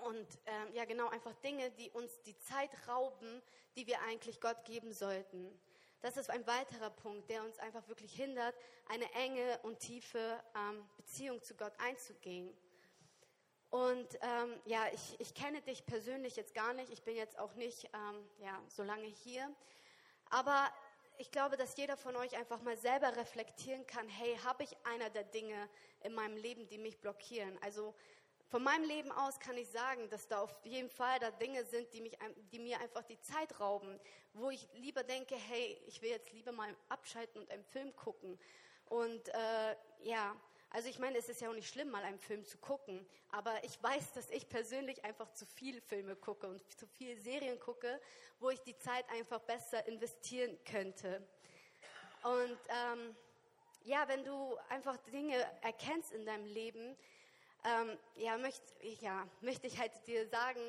Und 0.04 0.26
ähm, 0.46 0.72
ja, 0.72 0.84
genau, 0.84 1.08
einfach 1.08 1.34
Dinge, 1.34 1.70
die 1.72 1.90
uns 1.90 2.22
die 2.22 2.36
Zeit 2.38 2.70
rauben, 2.88 3.42
die 3.76 3.86
wir 3.86 4.00
eigentlich 4.02 4.40
Gott 4.40 4.64
geben 4.64 4.92
sollten. 4.92 5.60
Das 6.00 6.16
ist 6.16 6.30
ein 6.30 6.44
weiterer 6.46 6.90
Punkt, 6.90 7.30
der 7.30 7.44
uns 7.44 7.58
einfach 7.60 7.86
wirklich 7.86 8.12
hindert, 8.12 8.54
eine 8.88 9.10
enge 9.12 9.60
und 9.62 9.78
tiefe 9.78 10.42
ähm, 10.56 10.88
Beziehung 10.96 11.40
zu 11.42 11.54
Gott 11.54 11.74
einzugehen. 11.78 12.52
Und 13.72 14.18
ähm, 14.20 14.60
ja, 14.66 14.82
ich, 14.92 15.18
ich 15.18 15.32
kenne 15.32 15.62
dich 15.62 15.86
persönlich 15.86 16.36
jetzt 16.36 16.54
gar 16.54 16.74
nicht. 16.74 16.92
Ich 16.92 17.02
bin 17.04 17.16
jetzt 17.16 17.38
auch 17.38 17.54
nicht 17.54 17.86
ähm, 17.94 18.28
ja, 18.38 18.60
so 18.68 18.82
lange 18.82 19.06
hier. 19.06 19.50
Aber 20.28 20.70
ich 21.16 21.30
glaube, 21.30 21.56
dass 21.56 21.74
jeder 21.78 21.96
von 21.96 22.14
euch 22.16 22.36
einfach 22.36 22.60
mal 22.60 22.76
selber 22.76 23.16
reflektieren 23.16 23.86
kann, 23.86 24.06
hey, 24.10 24.36
habe 24.44 24.62
ich 24.64 24.76
einer 24.84 25.08
der 25.08 25.24
Dinge 25.24 25.70
in 26.02 26.12
meinem 26.12 26.36
Leben, 26.36 26.66
die 26.66 26.76
mich 26.76 27.00
blockieren? 27.00 27.58
Also 27.62 27.94
von 28.50 28.62
meinem 28.62 28.84
Leben 28.84 29.10
aus 29.10 29.40
kann 29.40 29.56
ich 29.56 29.70
sagen, 29.70 30.06
dass 30.10 30.28
da 30.28 30.42
auf 30.42 30.54
jeden 30.64 30.90
Fall 30.90 31.18
da 31.20 31.30
Dinge 31.30 31.64
sind, 31.64 31.94
die, 31.94 32.02
mich, 32.02 32.18
die 32.52 32.58
mir 32.58 32.78
einfach 32.78 33.04
die 33.04 33.20
Zeit 33.22 33.58
rauben, 33.58 33.98
wo 34.34 34.50
ich 34.50 34.68
lieber 34.74 35.02
denke, 35.02 35.34
hey, 35.34 35.80
ich 35.86 36.02
will 36.02 36.10
jetzt 36.10 36.30
lieber 36.34 36.52
mal 36.52 36.76
abschalten 36.90 37.40
und 37.40 37.50
einen 37.50 37.64
Film 37.64 37.96
gucken. 37.96 38.38
Und 38.84 39.30
äh, 39.30 39.76
ja, 40.00 40.36
also 40.74 40.88
ich 40.88 40.98
meine, 40.98 41.18
es 41.18 41.28
ist 41.28 41.42
ja 41.42 41.50
auch 41.50 41.54
nicht 41.54 41.68
schlimm, 41.68 41.90
mal 41.90 42.02
einen 42.02 42.18
Film 42.18 42.46
zu 42.46 42.56
gucken, 42.56 43.04
aber 43.30 43.62
ich 43.62 43.82
weiß, 43.82 44.12
dass 44.14 44.30
ich 44.30 44.48
persönlich 44.48 45.04
einfach 45.04 45.30
zu 45.34 45.44
viele 45.44 45.82
Filme 45.82 46.16
gucke 46.16 46.46
und 46.46 46.62
zu 46.78 46.86
viele 46.86 47.14
Serien 47.20 47.60
gucke, 47.60 48.00
wo 48.40 48.48
ich 48.48 48.60
die 48.60 48.76
Zeit 48.78 49.04
einfach 49.10 49.40
besser 49.40 49.86
investieren 49.86 50.58
könnte. 50.64 51.22
Und 52.22 52.58
ähm, 52.68 53.14
ja, 53.84 54.08
wenn 54.08 54.24
du 54.24 54.56
einfach 54.70 54.96
Dinge 55.12 55.36
erkennst 55.60 56.12
in 56.12 56.24
deinem 56.24 56.46
Leben, 56.46 56.96
ähm, 57.64 57.98
ja, 58.16 58.38
möchte 58.38 58.62
ja, 59.00 59.28
möchte 59.42 59.66
ich 59.66 59.78
halt 59.78 59.92
dir 60.06 60.26
sagen, 60.28 60.60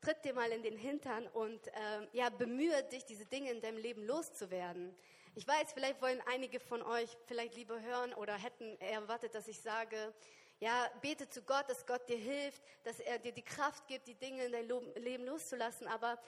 tritt 0.00 0.24
dir 0.24 0.34
mal 0.34 0.52
in 0.52 0.62
den 0.62 0.76
Hintern 0.76 1.26
und 1.28 1.66
ähm, 1.66 2.06
ja, 2.12 2.28
bemühe 2.28 2.84
dich, 2.84 3.04
diese 3.06 3.26
Dinge 3.26 3.50
in 3.50 3.60
deinem 3.60 3.78
Leben 3.78 4.04
loszuwerden. 4.04 4.94
Ich 5.34 5.46
weiß, 5.46 5.72
vielleicht 5.72 6.00
wollen 6.02 6.20
einige 6.26 6.58
von 6.58 6.82
euch 6.82 7.16
vielleicht 7.26 7.54
lieber 7.54 7.80
hören 7.80 8.14
oder 8.14 8.34
hätten 8.34 8.80
erwartet, 8.80 9.34
dass 9.34 9.46
ich 9.48 9.60
sage, 9.60 10.14
ja, 10.60 10.90
bete 11.00 11.28
zu 11.28 11.42
Gott, 11.42 11.68
dass 11.68 11.86
Gott 11.86 12.08
dir 12.08 12.16
hilft, 12.16 12.62
dass 12.84 12.98
er 12.98 13.18
dir 13.18 13.32
die 13.32 13.44
Kraft 13.44 13.86
gibt, 13.86 14.08
die 14.08 14.14
Dinge 14.14 14.44
in 14.44 14.52
dein 14.52 14.68
Leben 14.96 15.24
loszulassen. 15.26 15.86
Aber 15.86 16.18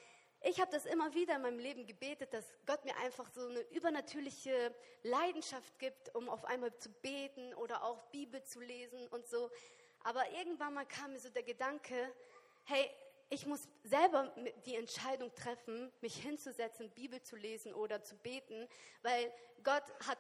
ich 0.43 0.61
habe 0.61 0.71
das 0.71 0.87
immer 0.87 1.13
wieder 1.15 1.37
in 1.37 1.43
meinem 1.43 1.59
Leben 1.59 1.87
gebetet, 1.87 2.33
dass 2.33 2.45
Gott 2.67 2.85
mir 2.85 2.97
einfach 2.99 3.29
so 3.31 3.47
eine 3.47 3.61
übernatürliche 3.71 4.75
Leidenschaft 5.03 5.79
gibt, 5.79 6.15
um 6.15 6.29
auf 6.29 6.45
einmal 6.45 6.75
zu 6.77 6.91
beten 6.91 7.55
oder 7.55 7.83
auch 7.83 8.03
Bibel 8.13 8.43
zu 8.45 8.61
lesen 8.61 9.09
und 9.09 9.27
so. 9.27 9.51
Aber 10.05 10.31
irgendwann 10.31 10.75
mal 10.75 10.87
kam 10.87 11.13
mir 11.13 11.21
so 11.21 11.31
der 11.31 11.43
Gedanke, 11.43 12.15
hey, 12.65 12.89
ich 13.33 13.47
muss 13.47 13.69
selber 13.85 14.33
die 14.67 14.75
Entscheidung 14.75 15.33
treffen, 15.37 15.93
mich 16.01 16.17
hinzusetzen, 16.17 16.91
Bibel 16.91 17.23
zu 17.23 17.37
lesen 17.37 17.73
oder 17.73 18.03
zu 18.03 18.17
beten, 18.17 18.69
weil 19.03 19.33
Gott 19.63 19.85
hat, 20.07 20.19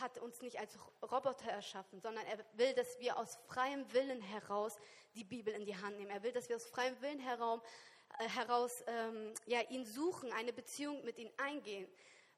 hat 0.00 0.18
uns 0.18 0.42
nicht 0.42 0.58
als 0.58 0.76
Roboter 1.00 1.48
erschaffen, 1.48 2.00
sondern 2.00 2.26
er 2.26 2.38
will, 2.54 2.74
dass 2.74 2.98
wir 2.98 3.16
aus 3.16 3.38
freiem 3.46 3.90
Willen 3.92 4.20
heraus 4.20 4.76
die 5.14 5.22
Bibel 5.22 5.54
in 5.54 5.64
die 5.64 5.76
Hand 5.76 5.96
nehmen. 5.96 6.10
Er 6.10 6.24
will, 6.24 6.32
dass 6.32 6.48
wir 6.48 6.56
aus 6.56 6.66
freiem 6.66 7.00
Willen 7.00 7.20
heraus, 7.20 7.60
äh, 8.18 8.28
heraus 8.28 8.82
ähm, 8.88 9.32
ja, 9.46 9.60
ihn 9.70 9.86
suchen, 9.86 10.32
eine 10.32 10.52
Beziehung 10.52 11.04
mit 11.04 11.18
ihm 11.18 11.30
eingehen. 11.36 11.88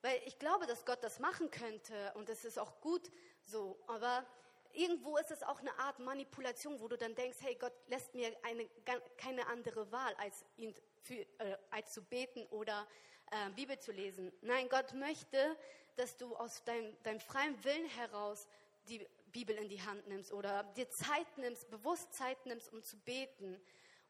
Weil 0.02 0.20
ich 0.26 0.38
glaube, 0.38 0.66
dass 0.66 0.84
Gott 0.84 1.02
das 1.02 1.20
machen 1.20 1.50
könnte 1.50 2.12
und 2.16 2.28
das 2.28 2.44
ist 2.44 2.58
auch 2.58 2.80
gut 2.80 3.10
so, 3.44 3.82
aber 3.86 4.26
irgendwo 4.74 5.16
ist 5.18 5.30
es 5.30 5.42
auch 5.42 5.60
eine 5.60 5.76
Art 5.78 5.98
Manipulation, 5.98 6.80
wo 6.80 6.88
du 6.88 6.96
dann 6.96 7.14
denkst, 7.14 7.38
hey, 7.40 7.54
Gott 7.54 7.72
lässt 7.88 8.14
mir 8.14 8.36
eine, 8.42 8.68
keine 9.16 9.46
andere 9.46 9.90
Wahl, 9.92 10.14
als, 10.16 10.44
ihn 10.56 10.74
für, 11.02 11.20
äh, 11.38 11.56
als 11.70 11.92
zu 11.92 12.02
beten 12.02 12.46
oder 12.46 12.86
äh, 13.30 13.50
Bibel 13.50 13.78
zu 13.78 13.92
lesen. 13.92 14.32
Nein, 14.40 14.68
Gott 14.68 14.94
möchte, 14.94 15.56
dass 15.96 16.16
du 16.16 16.34
aus 16.36 16.64
deinem, 16.64 16.96
deinem 17.02 17.20
freien 17.20 17.62
Willen 17.64 17.86
heraus 17.86 18.46
die 18.88 19.06
Bibel 19.32 19.56
in 19.56 19.68
die 19.68 19.82
Hand 19.82 20.06
nimmst 20.08 20.32
oder 20.32 20.64
dir 20.76 20.90
Zeit 20.90 21.38
nimmst, 21.38 21.70
bewusst 21.70 22.12
Zeit 22.12 22.44
nimmst, 22.46 22.72
um 22.72 22.82
zu 22.82 22.98
beten. 22.98 23.60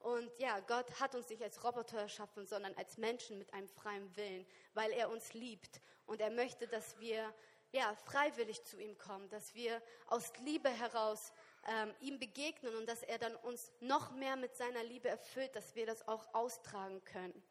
Und 0.01 0.37
ja, 0.39 0.59
Gott 0.61 0.99
hat 0.99 1.15
uns 1.15 1.29
nicht 1.29 1.43
als 1.43 1.63
Roboter 1.63 1.99
erschaffen, 1.99 2.47
sondern 2.47 2.75
als 2.75 2.99
Menschen 2.99 3.39
mit 3.39 3.53
einem 3.55 3.69
freien 3.69 4.15
Willen, 4.17 4.45
weil 4.75 4.91
er 4.91 5.11
uns 5.11 5.33
liebt. 5.33 5.81
Und 6.07 6.21
er 6.21 6.31
möchte, 6.31 6.67
dass 6.67 6.99
wir 6.99 7.33
ja, 7.73 7.95
freiwillig 8.05 8.65
zu 8.65 8.79
ihm 8.79 8.97
kommen, 8.99 9.29
dass 9.31 9.55
wir 9.55 9.83
aus 10.07 10.33
Liebe 10.39 10.69
heraus 10.69 11.33
ähm, 11.67 11.95
ihm 12.01 12.19
begegnen 12.19 12.77
und 12.77 12.87
dass 12.87 13.03
er 13.03 13.19
dann 13.19 13.35
uns 13.37 13.73
noch 13.81 14.13
mehr 14.13 14.37
mit 14.37 14.55
seiner 14.55 14.85
Liebe 14.85 15.09
erfüllt, 15.09 15.57
dass 15.57 15.75
wir 15.75 15.87
das 15.87 16.07
auch 16.07 16.33
austragen 16.35 17.03
können. 17.05 17.43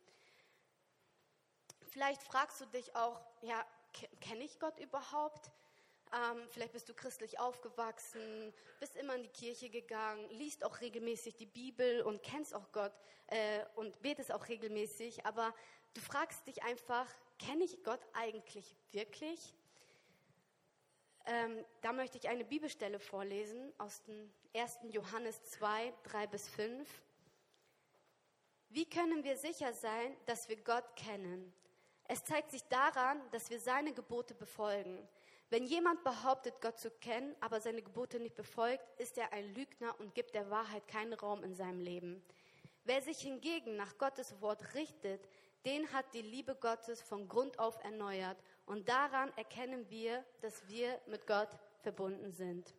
Vielleicht 1.90 2.22
fragst 2.24 2.62
du 2.62 2.66
dich 2.66 2.96
auch, 2.96 3.20
ja, 3.42 3.66
kenne 4.22 4.44
ich 4.44 4.60
Gott 4.60 4.80
überhaupt? 4.80 5.52
Ähm, 6.14 6.48
vielleicht 6.50 6.74
bist 6.74 6.90
du 6.90 6.94
christlich 6.94 7.40
aufgewachsen, 7.40 8.54
bist 8.80 8.96
immer 8.98 9.16
in 9.16 9.24
die 9.24 9.30
Kirche 9.30 9.70
gegangen, 9.70 10.30
liest 10.30 10.64
auch 10.64 10.82
regelmäßig 10.82 11.36
die 11.36 11.46
Bibel 11.46 12.02
und 12.02 12.22
kennst 12.22 12.54
auch 12.54 12.72
Gott 12.74 12.94
äh, 13.28 13.64
und 13.76 14.02
betest 14.02 14.32
auch 14.32 14.50
regelmäßig, 14.50 15.26
aber 15.26 15.54
du 15.94 16.02
fragst 16.02 16.46
dich 16.48 16.64
einfach, 16.64 17.08
kenne 17.40 17.64
ich 17.64 17.82
Gott 17.84 18.02
eigentlich 18.14 18.76
wirklich? 18.92 19.56
Ähm, 21.26 21.64
da 21.82 21.94
möchte 21.94 22.18
ich 22.18 22.30
eine 22.30 22.44
Bibelstelle 22.44 23.00
vorlesen 23.00 23.72
aus 23.78 24.02
dem 24.04 24.32
1. 24.56 24.80
Johannes 24.90 25.44
2, 25.44 25.94
3 26.04 26.28
bis 26.28 26.50
5. 26.50 26.90
Wie 28.70 28.90
können 28.90 29.24
wir 29.24 29.38
sicher 29.38 29.74
sein, 29.74 30.16
dass 30.26 30.50
wir 30.50 30.58
Gott 30.58 30.96
kennen? 30.96 31.54
Es 32.06 32.24
zeigt 32.24 32.52
sich 32.52 32.64
daran, 32.64 33.22
dass 33.32 33.50
wir 33.50 33.60
seine 33.60 33.94
Gebote 33.94 34.34
befolgen. 34.34 35.08
Wenn 35.50 35.66
jemand 35.66 36.04
behauptet, 36.04 36.62
Gott 36.62 36.80
zu 36.80 36.90
kennen, 36.90 37.36
aber 37.42 37.60
seine 37.60 37.82
Gebote 37.82 38.20
nicht 38.20 38.36
befolgt, 38.36 38.84
ist 39.00 39.18
er 39.18 39.34
ein 39.34 39.54
Lügner 39.54 40.00
und 40.00 40.16
gibt 40.16 40.34
der 40.34 40.50
Wahrheit 40.50 40.88
keinen 40.88 41.14
Raum 41.14 41.44
in 41.44 41.54
seinem 41.54 41.82
Leben. 41.82 42.24
Wer 42.86 43.02
sich 43.02 43.20
hingegen 43.20 43.76
nach 43.76 43.98
Gottes 43.98 44.42
Wort 44.42 44.74
richtet, 44.74 45.28
den 45.66 45.92
hat 45.94 46.14
die 46.14 46.22
Liebe 46.22 46.56
Gottes 46.56 47.02
von 47.02 47.28
Grund 47.28 47.60
auf 47.60 47.84
erneuert. 47.84 48.38
Und 48.72 48.88
daran 48.88 49.34
erkennen 49.36 49.90
wir, 49.90 50.24
dass 50.40 50.66
wir 50.70 50.98
mit 51.06 51.28
Gott 51.28 51.50
verbunden 51.82 52.32
sind. 52.32 52.74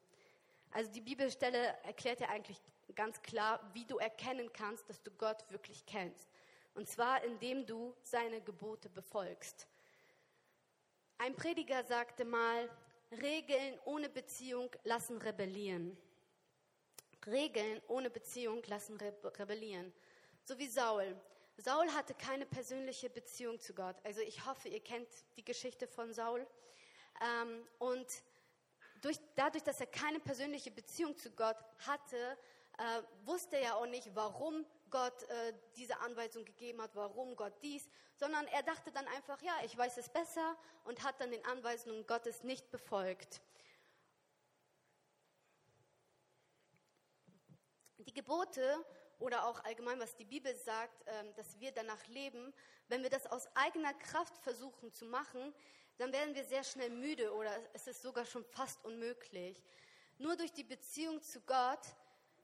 Also 0.70 0.90
die 0.90 1.02
Bibelstelle 1.02 1.76
erklärt 1.82 2.20
ja 2.20 2.30
eigentlich 2.30 2.58
ganz 2.94 3.20
klar, 3.20 3.60
wie 3.74 3.84
du 3.84 3.98
erkennen 3.98 4.50
kannst, 4.54 4.88
dass 4.88 5.02
du 5.02 5.10
Gott 5.10 5.44
wirklich 5.50 5.84
kennst. 5.84 6.30
Und 6.72 6.88
zwar 6.88 7.22
indem 7.24 7.66
du 7.66 7.94
seine 8.00 8.40
Gebote 8.40 8.88
befolgst. 8.88 9.68
Ein 11.18 11.36
Prediger 11.36 11.84
sagte 11.84 12.24
mal, 12.24 12.70
Regeln 13.10 13.78
ohne 13.84 14.08
Beziehung 14.08 14.70
lassen 14.84 15.18
rebellieren. 15.18 15.98
Regeln 17.26 17.82
ohne 17.88 18.08
Beziehung 18.08 18.62
lassen 18.64 18.96
rebellieren. 18.96 19.92
So 20.42 20.58
wie 20.58 20.68
Saul. 20.68 21.14
Saul 21.56 21.92
hatte 21.92 22.14
keine 22.14 22.46
persönliche 22.46 23.10
Beziehung 23.10 23.60
zu 23.60 23.74
Gott. 23.74 23.96
Also 24.04 24.20
ich 24.20 24.44
hoffe, 24.46 24.68
ihr 24.68 24.82
kennt 24.82 25.08
die 25.36 25.44
Geschichte 25.44 25.86
von 25.86 26.12
Saul. 26.12 26.46
Ähm, 27.20 27.66
und 27.78 28.06
durch, 29.00 29.18
dadurch, 29.34 29.62
dass 29.62 29.80
er 29.80 29.86
keine 29.86 30.20
persönliche 30.20 30.70
Beziehung 30.70 31.16
zu 31.16 31.30
Gott 31.30 31.58
hatte, 31.86 32.38
äh, 32.78 33.02
wusste 33.24 33.56
er 33.56 33.76
auch 33.76 33.86
nicht, 33.86 34.14
warum 34.14 34.64
Gott 34.90 35.22
äh, 35.24 35.52
diese 35.76 35.98
Anweisung 36.00 36.44
gegeben 36.44 36.80
hat, 36.80 36.94
warum 36.94 37.36
Gott 37.36 37.54
dies, 37.62 37.88
sondern 38.16 38.46
er 38.48 38.62
dachte 38.62 38.92
dann 38.92 39.06
einfach, 39.08 39.40
ja, 39.42 39.54
ich 39.64 39.76
weiß 39.76 39.96
es 39.98 40.08
besser 40.08 40.56
und 40.84 41.02
hat 41.02 41.20
dann 41.20 41.30
den 41.30 41.44
Anweisungen 41.46 42.06
Gottes 42.06 42.42
nicht 42.42 42.70
befolgt. 42.70 43.40
Die 47.98 48.14
Gebote 48.14 48.84
oder 49.22 49.46
auch 49.46 49.64
allgemein, 49.64 50.00
was 50.00 50.16
die 50.16 50.24
Bibel 50.24 50.54
sagt, 50.56 51.06
äh, 51.06 51.32
dass 51.36 51.58
wir 51.60 51.72
danach 51.72 52.06
leben, 52.08 52.52
wenn 52.88 53.02
wir 53.02 53.10
das 53.10 53.26
aus 53.26 53.48
eigener 53.54 53.94
Kraft 53.94 54.36
versuchen 54.38 54.92
zu 54.92 55.06
machen, 55.06 55.54
dann 55.98 56.12
werden 56.12 56.34
wir 56.34 56.44
sehr 56.44 56.64
schnell 56.64 56.90
müde 56.90 57.32
oder 57.32 57.56
es 57.72 57.86
ist 57.86 58.02
sogar 58.02 58.26
schon 58.26 58.44
fast 58.44 58.84
unmöglich. 58.84 59.62
Nur 60.18 60.36
durch 60.36 60.52
die 60.52 60.64
Beziehung 60.64 61.22
zu 61.22 61.40
Gott 61.42 61.80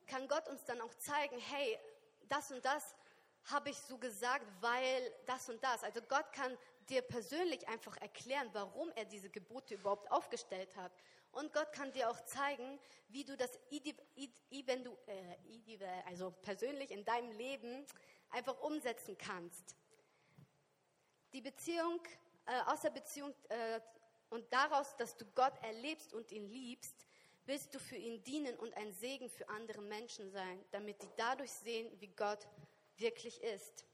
kann 0.06 0.28
Gott 0.28 0.48
uns 0.48 0.64
dann 0.64 0.80
auch 0.80 0.94
zeigen, 0.94 1.38
hey, 1.38 1.78
das 2.28 2.50
und 2.50 2.64
das 2.64 2.94
habe 3.44 3.70
ich 3.70 3.78
so 3.78 3.98
gesagt, 3.98 4.46
weil 4.60 5.12
das 5.26 5.48
und 5.48 5.62
das. 5.62 5.82
Also 5.82 6.00
Gott 6.02 6.32
kann 6.32 6.56
dir 6.88 7.02
persönlich 7.02 7.66
einfach 7.68 7.96
erklären, 7.98 8.48
warum 8.52 8.90
er 8.94 9.04
diese 9.04 9.30
Gebote 9.30 9.74
überhaupt 9.74 10.10
aufgestellt 10.10 10.74
hat. 10.76 10.92
Und 11.32 11.52
Gott 11.52 11.72
kann 11.72 11.92
dir 11.92 12.10
auch 12.10 12.20
zeigen, 12.24 12.78
wie 13.08 13.24
du 13.24 13.36
das 13.36 13.50
äh, 15.80 16.02
also 16.06 16.30
persönlich 16.42 16.90
in 16.90 17.04
deinem 17.04 17.30
Leben 17.32 17.86
einfach 18.30 18.58
umsetzen 18.60 19.16
kannst. 19.18 19.76
Die 21.32 21.40
Beziehung, 21.40 22.00
äh, 22.46 22.60
aus 22.66 22.80
der 22.80 22.90
Beziehung 22.90 23.34
äh, 23.48 23.80
und 24.30 24.52
daraus, 24.52 24.96
dass 24.96 25.16
du 25.16 25.24
Gott 25.34 25.54
erlebst 25.62 26.12
und 26.12 26.32
ihn 26.32 26.48
liebst, 26.48 27.06
willst 27.46 27.74
du 27.74 27.78
für 27.78 27.96
ihn 27.96 28.22
dienen 28.24 28.56
und 28.56 28.74
ein 28.76 28.92
Segen 28.92 29.30
für 29.30 29.48
andere 29.48 29.80
Menschen 29.80 30.30
sein, 30.30 30.62
damit 30.70 31.02
die 31.02 31.08
dadurch 31.16 31.50
sehen, 31.50 31.90
wie 32.00 32.08
Gott 32.08 32.46
wirklich 32.96 33.42
ist. 33.42 33.86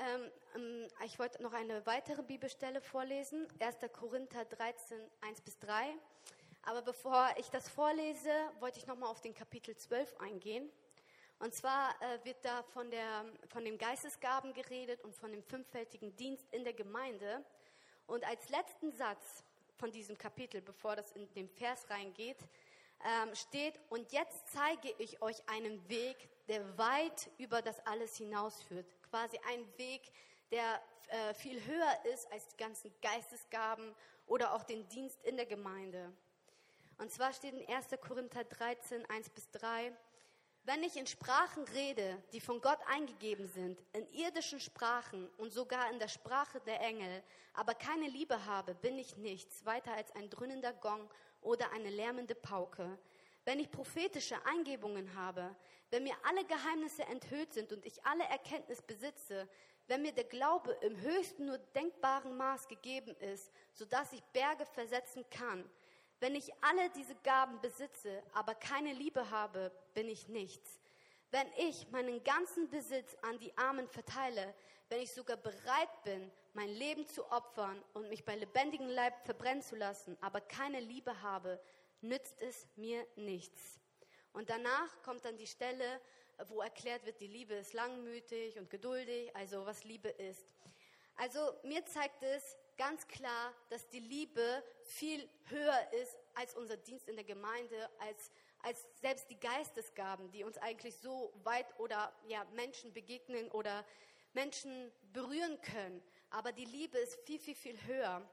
Ähm, 0.00 0.30
ähm 0.54 0.88
ich 1.04 1.18
wollte 1.18 1.42
noch 1.42 1.52
eine 1.52 1.84
weitere 1.86 2.22
Bibelstelle 2.22 2.80
vorlesen, 2.80 3.46
1. 3.60 3.76
Korinther 3.92 4.44
13, 4.44 4.98
1 5.20 5.40
bis 5.42 5.58
3. 5.58 5.94
Aber 6.62 6.82
bevor 6.82 7.28
ich 7.36 7.48
das 7.50 7.68
vorlese, 7.68 8.30
wollte 8.60 8.78
ich 8.78 8.86
nochmal 8.86 9.10
auf 9.10 9.20
den 9.20 9.34
Kapitel 9.34 9.76
12 9.76 10.16
eingehen. 10.20 10.70
Und 11.38 11.54
zwar 11.54 11.90
äh, 12.02 12.24
wird 12.24 12.44
da 12.44 12.62
von, 12.62 12.90
der, 12.90 13.24
von 13.48 13.64
den 13.64 13.78
Geistesgaben 13.78 14.52
geredet 14.52 15.02
und 15.02 15.14
von 15.14 15.32
dem 15.32 15.42
fünffältigen 15.42 16.14
Dienst 16.16 16.46
in 16.52 16.64
der 16.64 16.74
Gemeinde. 16.74 17.42
Und 18.06 18.24
als 18.24 18.48
letzten 18.50 18.92
Satz 18.92 19.42
von 19.76 19.90
diesem 19.90 20.18
Kapitel, 20.18 20.60
bevor 20.60 20.96
das 20.96 21.12
in 21.12 21.32
den 21.32 21.48
Vers 21.48 21.88
reingeht, 21.88 22.36
ähm, 23.02 23.34
steht, 23.34 23.80
und 23.88 24.12
jetzt 24.12 24.48
zeige 24.48 24.94
ich 24.98 25.22
euch 25.22 25.48
einen 25.48 25.88
Weg, 25.88 26.16
der 26.48 26.76
weit 26.76 27.30
über 27.38 27.62
das 27.62 27.84
alles 27.86 28.16
hinausführt. 28.16 28.86
Quasi 29.10 29.38
ein 29.48 29.66
Weg, 29.76 30.02
der 30.50 30.80
äh, 31.08 31.34
viel 31.34 31.64
höher 31.66 32.04
ist 32.12 32.30
als 32.32 32.46
die 32.46 32.56
ganzen 32.56 32.92
Geistesgaben 33.02 33.94
oder 34.26 34.54
auch 34.54 34.62
den 34.62 34.88
Dienst 34.88 35.22
in 35.24 35.36
der 35.36 35.46
Gemeinde. 35.46 36.12
Und 36.98 37.10
zwar 37.10 37.32
steht 37.32 37.54
in 37.54 37.74
1. 37.74 37.88
Korinther 38.00 38.44
13, 38.44 39.04
1 39.10 39.30
bis 39.30 39.50
3, 39.50 39.92
wenn 40.64 40.82
ich 40.84 40.96
in 40.96 41.06
Sprachen 41.06 41.64
rede, 41.74 42.22
die 42.32 42.40
von 42.40 42.60
Gott 42.60 42.78
eingegeben 42.86 43.48
sind, 43.48 43.82
in 43.94 44.06
irdischen 44.12 44.60
Sprachen 44.60 45.28
und 45.38 45.52
sogar 45.52 45.90
in 45.90 45.98
der 45.98 46.08
Sprache 46.08 46.60
der 46.60 46.80
Engel, 46.80 47.22
aber 47.54 47.74
keine 47.74 48.08
Liebe 48.08 48.44
habe, 48.44 48.74
bin 48.74 48.98
ich 48.98 49.16
nichts 49.16 49.64
weiter 49.64 49.92
als 49.94 50.14
ein 50.14 50.30
dröhnender 50.30 50.74
Gong 50.74 51.10
oder 51.40 51.72
eine 51.72 51.90
lärmende 51.90 52.34
Pauke. 52.34 52.98
Wenn 53.50 53.58
ich 53.58 53.68
prophetische 53.72 54.36
Eingebungen 54.46 55.12
habe, 55.16 55.56
wenn 55.90 56.04
mir 56.04 56.14
alle 56.22 56.44
Geheimnisse 56.44 57.02
enthüllt 57.06 57.52
sind 57.52 57.72
und 57.72 57.84
ich 57.84 58.06
alle 58.06 58.22
Erkenntnis 58.22 58.80
besitze, 58.80 59.48
wenn 59.88 60.02
mir 60.02 60.12
der 60.12 60.22
Glaube 60.22 60.70
im 60.82 60.96
höchsten 61.00 61.46
nur 61.46 61.58
denkbaren 61.58 62.36
Maß 62.36 62.68
gegeben 62.68 63.12
ist, 63.16 63.50
so 63.72 63.84
dass 63.84 64.12
ich 64.12 64.22
Berge 64.32 64.64
versetzen 64.66 65.28
kann, 65.30 65.68
wenn 66.20 66.36
ich 66.36 66.52
alle 66.60 66.90
diese 66.90 67.16
Gaben 67.24 67.60
besitze, 67.60 68.22
aber 68.34 68.54
keine 68.54 68.92
Liebe 68.92 69.28
habe, 69.32 69.72
bin 69.94 70.08
ich 70.08 70.28
nichts. 70.28 70.78
Wenn 71.32 71.48
ich 71.56 71.90
meinen 71.90 72.22
ganzen 72.22 72.70
Besitz 72.70 73.16
an 73.22 73.36
die 73.40 73.58
Armen 73.58 73.88
verteile, 73.88 74.54
wenn 74.90 75.00
ich 75.00 75.10
sogar 75.10 75.36
bereit 75.36 76.04
bin, 76.04 76.30
mein 76.52 76.68
Leben 76.68 77.04
zu 77.04 77.28
opfern 77.32 77.82
und 77.94 78.08
mich 78.10 78.24
bei 78.24 78.36
lebendigem 78.36 78.88
Leib 78.88 79.24
verbrennen 79.24 79.62
zu 79.62 79.74
lassen, 79.74 80.16
aber 80.20 80.40
keine 80.40 80.78
Liebe 80.78 81.20
habe, 81.20 81.60
nützt 82.00 82.40
es 82.42 82.66
mir 82.76 83.06
nichts. 83.16 83.80
Und 84.32 84.50
danach 84.50 85.02
kommt 85.02 85.24
dann 85.24 85.36
die 85.36 85.46
Stelle, 85.46 86.00
wo 86.46 86.60
erklärt 86.60 87.04
wird, 87.04 87.20
die 87.20 87.26
Liebe 87.26 87.54
ist 87.54 87.72
langmütig 87.72 88.58
und 88.58 88.70
geduldig, 88.70 89.34
also 89.34 89.66
was 89.66 89.84
Liebe 89.84 90.08
ist. 90.08 90.46
Also 91.16 91.54
mir 91.64 91.84
zeigt 91.84 92.22
es, 92.22 92.56
ganz 92.78 93.06
klar, 93.08 93.52
dass 93.68 93.86
die 93.90 94.00
Liebe 94.00 94.64
viel 94.84 95.28
höher 95.50 95.92
ist 95.92 96.18
als 96.34 96.54
unser 96.54 96.78
Dienst 96.78 97.08
in 97.08 97.16
der 97.16 97.26
Gemeinde, 97.26 97.90
als, 97.98 98.30
als 98.62 98.86
selbst 99.02 99.28
die 99.28 99.38
Geistesgaben, 99.38 100.30
die 100.30 100.44
uns 100.44 100.56
eigentlich 100.56 100.96
so 100.96 101.30
weit 101.44 101.78
oder 101.78 102.10
ja, 102.26 102.42
Menschen 102.54 102.94
begegnen 102.94 103.50
oder 103.50 103.84
Menschen 104.32 104.90
berühren 105.12 105.60
können. 105.60 106.02
Aber 106.30 106.52
die 106.52 106.64
Liebe 106.64 106.96
ist 106.96 107.16
viel, 107.26 107.38
viel, 107.38 107.54
viel 107.54 107.78
höher. 107.84 108.26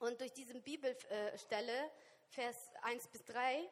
Und 0.00 0.20
durch 0.20 0.32
diese 0.32 0.58
Bibelstelle, 0.60 1.90
Vers 2.30 2.70
1 2.82 3.08
bis 3.08 3.24
3, 3.24 3.68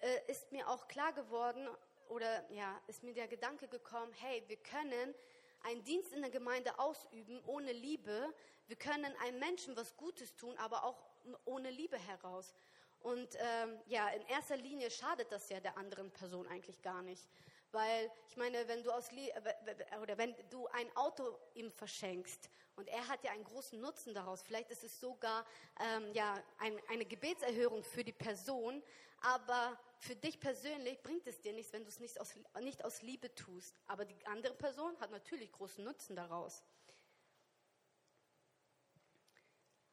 äh, 0.00 0.30
ist 0.30 0.52
mir 0.52 0.68
auch 0.68 0.86
klar 0.86 1.14
geworden, 1.14 1.66
oder 2.10 2.44
ja, 2.50 2.78
ist 2.88 3.02
mir 3.02 3.14
der 3.14 3.26
Gedanke 3.26 3.68
gekommen, 3.68 4.12
hey, 4.20 4.44
wir 4.48 4.58
können 4.58 5.14
einen 5.62 5.82
Dienst 5.82 6.12
in 6.12 6.20
der 6.20 6.30
Gemeinde 6.30 6.78
ausüben 6.78 7.40
ohne 7.46 7.72
Liebe. 7.72 8.34
Wir 8.66 8.76
können 8.76 9.16
einem 9.22 9.38
Menschen 9.38 9.74
was 9.76 9.96
Gutes 9.96 10.36
tun, 10.36 10.54
aber 10.58 10.84
auch 10.84 11.02
ohne 11.46 11.70
Liebe 11.70 11.96
heraus. 11.98 12.54
Und 13.00 13.34
ähm, 13.38 13.80
ja, 13.86 14.08
in 14.10 14.22
erster 14.26 14.58
Linie 14.58 14.90
schadet 14.90 15.32
das 15.32 15.48
ja 15.48 15.58
der 15.58 15.78
anderen 15.78 16.10
Person 16.10 16.46
eigentlich 16.48 16.82
gar 16.82 17.00
nicht. 17.00 17.26
Weil 17.74 18.08
ich 18.28 18.36
meine, 18.36 18.68
wenn 18.68 18.84
du 18.84 18.92
aus 18.92 19.08
oder 20.00 20.16
wenn 20.16 20.32
du 20.48 20.68
ein 20.68 20.96
Auto 20.96 21.36
ihm 21.54 21.72
verschenkst 21.72 22.48
und 22.76 22.86
er 22.86 23.08
hat 23.08 23.24
ja 23.24 23.32
einen 23.32 23.42
großen 23.42 23.80
Nutzen 23.80 24.14
daraus, 24.14 24.42
vielleicht 24.42 24.70
ist 24.70 24.84
es 24.84 25.00
sogar 25.00 25.44
ähm, 25.80 26.12
ja 26.12 26.40
ein, 26.58 26.80
eine 26.88 27.04
Gebetserhörung 27.04 27.82
für 27.82 28.04
die 28.04 28.12
Person, 28.12 28.80
aber 29.22 29.76
für 29.98 30.14
dich 30.14 30.38
persönlich 30.38 31.02
bringt 31.02 31.26
es 31.26 31.40
dir 31.40 31.52
nichts, 31.52 31.72
wenn 31.72 31.82
du 31.82 31.88
es 31.88 31.98
nicht 31.98 32.20
aus, 32.20 32.34
nicht 32.60 32.84
aus 32.84 33.02
Liebe 33.02 33.34
tust. 33.34 33.74
Aber 33.88 34.04
die 34.04 34.24
andere 34.26 34.54
Person 34.54 34.96
hat 35.00 35.10
natürlich 35.10 35.50
großen 35.50 35.82
Nutzen 35.82 36.14
daraus. 36.14 36.62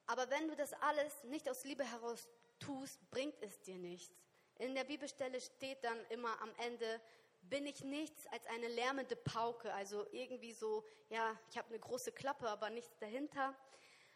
Aber 0.06 0.30
wenn 0.30 0.48
du 0.48 0.56
das 0.56 0.74
alles 0.74 1.24
nicht 1.24 1.50
aus 1.50 1.64
Liebe 1.64 1.84
heraus 1.84 2.30
tust, 2.60 3.00
bringt 3.10 3.42
es 3.42 3.60
dir 3.62 3.80
nichts. 3.80 4.14
In 4.60 4.76
der 4.76 4.84
Bibelstelle 4.84 5.42
steht 5.42 5.84
dann 5.84 6.00
immer 6.10 6.40
am 6.42 6.54
Ende, 6.58 7.02
bin 7.42 7.66
ich 7.66 7.84
nichts 7.84 8.28
als 8.28 8.46
eine 8.48 8.68
lärmende 8.68 9.16
Pauke. 9.16 9.74
Also 9.74 10.06
irgendwie 10.12 10.54
so, 10.54 10.84
ja, 11.10 11.38
ich 11.50 11.58
habe 11.58 11.70
eine 11.70 11.80
große 11.80 12.12
Klappe, 12.12 12.50
aber 12.50 12.70
nichts 12.70 12.98
dahinter. 13.00 13.56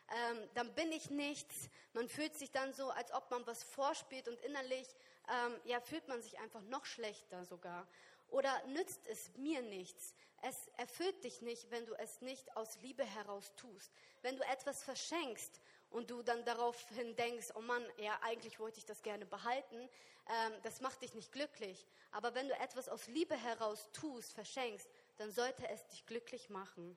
Ähm, 0.10 0.50
dann 0.54 0.74
bin 0.76 0.92
ich 0.92 1.10
nichts. 1.10 1.70
Man 1.94 2.08
fühlt 2.08 2.36
sich 2.36 2.52
dann 2.52 2.74
so, 2.74 2.90
als 2.90 3.12
ob 3.14 3.30
man 3.32 3.46
was 3.48 3.64
vorspielt 3.64 4.28
und 4.28 4.40
innerlich, 4.42 4.88
ähm, 5.30 5.60
ja, 5.66 5.82
fühlt 5.82 6.08
man 6.08 6.22
sich 6.22 6.40
einfach 6.40 6.62
noch 6.64 6.86
schlechter 6.86 7.44
sogar. 7.46 7.88
Oder 8.30 8.66
nützt 8.68 9.08
es 9.08 9.36
mir 9.38 9.62
nichts? 9.62 10.14
Es 10.48 10.68
erfüllt 10.78 11.24
dich 11.24 11.42
nicht, 11.42 11.72
wenn 11.72 11.88
du 11.88 11.96
es 11.96 12.22
nicht 12.22 12.56
aus 12.56 12.78
Liebe 12.82 13.04
heraus 13.04 13.52
tust. 13.56 13.92
Wenn 14.22 14.38
du 14.38 14.44
etwas 14.44 14.84
verschenkst 14.84 15.60
und 15.90 16.12
du 16.12 16.22
dann 16.22 16.46
daraufhin 16.46 17.16
denkst, 17.16 17.48
oh 17.56 17.62
Mann, 17.62 17.84
ja, 17.98 18.20
eigentlich 18.22 18.60
wollte 18.60 18.78
ich 18.78 18.86
das 18.86 19.02
gerne 19.02 19.26
behalten, 19.26 19.90
ähm, 20.28 20.54
das 20.62 20.82
macht 20.82 21.02
dich 21.02 21.16
nicht 21.16 21.32
glücklich. 21.32 21.88
Aber 22.12 22.36
wenn 22.36 22.48
du 22.48 22.54
etwas 22.60 22.90
aus 22.90 23.08
Liebe 23.08 23.36
heraus 23.36 23.90
tust, 23.92 24.34
verschenkst, 24.34 24.88
dann 25.18 25.32
sollte 25.32 25.68
es 25.68 25.88
dich 25.88 26.06
glücklich 26.06 26.50
machen. 26.52 26.96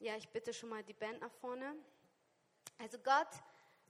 Ja, 0.00 0.16
ich 0.16 0.28
bitte 0.30 0.52
schon 0.52 0.70
mal 0.70 0.82
die 0.82 0.94
Band 0.94 1.20
nach 1.20 1.32
vorne. 1.34 1.76
Also 2.78 2.98
Gott 2.98 3.30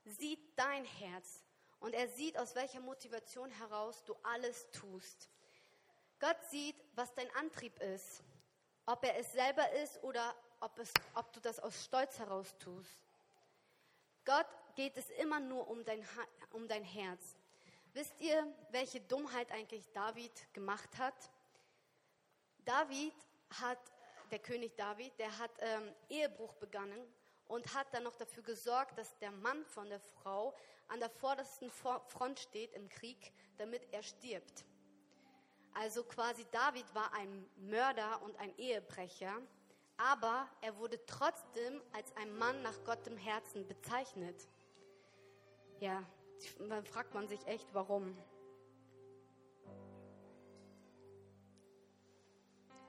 sieht 0.04 0.58
dein 0.58 0.84
Herz 0.84 1.42
und 1.80 1.94
er 1.94 2.08
sieht, 2.08 2.36
aus 2.36 2.54
welcher 2.54 2.80
Motivation 2.80 3.50
heraus 3.50 4.04
du 4.04 4.14
alles 4.24 4.70
tust. 4.72 5.30
Gott 6.20 6.42
sieht, 6.50 6.76
was 6.94 7.14
dein 7.14 7.30
Antrieb 7.36 7.78
ist, 7.80 8.22
ob 8.86 9.04
er 9.04 9.16
es 9.18 9.32
selber 9.32 9.70
ist 9.72 10.02
oder 10.02 10.34
ob, 10.60 10.78
es, 10.78 10.92
ob 11.14 11.32
du 11.32 11.40
das 11.40 11.60
aus 11.60 11.84
Stolz 11.84 12.18
heraus 12.18 12.56
tust. 12.58 12.98
Gott 14.24 14.48
geht 14.74 14.96
es 14.96 15.10
immer 15.10 15.40
nur 15.40 15.68
um 15.68 15.84
dein, 15.84 16.06
um 16.52 16.66
dein 16.66 16.84
Herz. 16.84 17.36
Wisst 17.92 18.20
ihr, 18.20 18.46
welche 18.70 19.00
Dummheit 19.00 19.50
eigentlich 19.52 19.90
David 19.92 20.52
gemacht 20.52 20.98
hat? 20.98 21.30
David 22.64 23.14
hat, 23.60 23.78
der 24.30 24.40
König 24.40 24.76
David, 24.76 25.18
der 25.18 25.38
hat 25.38 25.50
ähm, 25.60 25.94
Ehebruch 26.08 26.54
begangen 26.54 27.00
und 27.46 27.74
hat 27.74 27.92
dann 27.94 28.02
noch 28.02 28.16
dafür 28.16 28.42
gesorgt, 28.42 28.98
dass 28.98 29.16
der 29.18 29.30
Mann 29.30 29.64
von 29.64 29.88
der 29.88 30.00
Frau 30.00 30.54
an 30.88 31.00
der 31.00 31.10
vordersten 31.10 31.70
Front 31.70 32.40
steht 32.40 32.74
im 32.74 32.88
Krieg, 32.88 33.32
damit 33.56 33.86
er 33.92 34.02
stirbt. 34.02 34.64
Also 35.80 36.02
quasi 36.02 36.44
David 36.50 36.92
war 36.92 37.12
ein 37.12 37.46
Mörder 37.56 38.20
und 38.22 38.36
ein 38.40 38.52
Ehebrecher, 38.58 39.32
aber 39.96 40.48
er 40.60 40.76
wurde 40.76 40.98
trotzdem 41.06 41.80
als 41.92 42.12
ein 42.16 42.36
Mann 42.36 42.62
nach 42.62 42.82
Gottem 42.82 43.16
Herzen 43.16 43.64
bezeichnet. 43.68 44.48
Ja, 45.78 46.02
dann 46.68 46.84
fragt 46.84 47.14
man 47.14 47.28
sich 47.28 47.46
echt, 47.46 47.72
warum. 47.74 48.18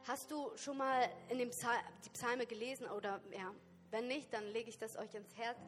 Hast 0.07 0.31
du 0.31 0.57
schon 0.57 0.77
mal 0.77 1.07
in 1.29 1.37
dem 1.37 1.51
Psal 1.51 1.77
die 2.03 2.09
Psalme 2.09 2.47
gelesen 2.47 2.87
oder 2.87 3.21
ja, 3.31 3.53
wenn 3.91 4.07
nicht, 4.07 4.33
dann 4.33 4.47
lege 4.47 4.69
ich 4.69 4.79
das 4.79 4.97
euch 4.97 5.13
ins 5.13 5.37
Herz. 5.37 5.59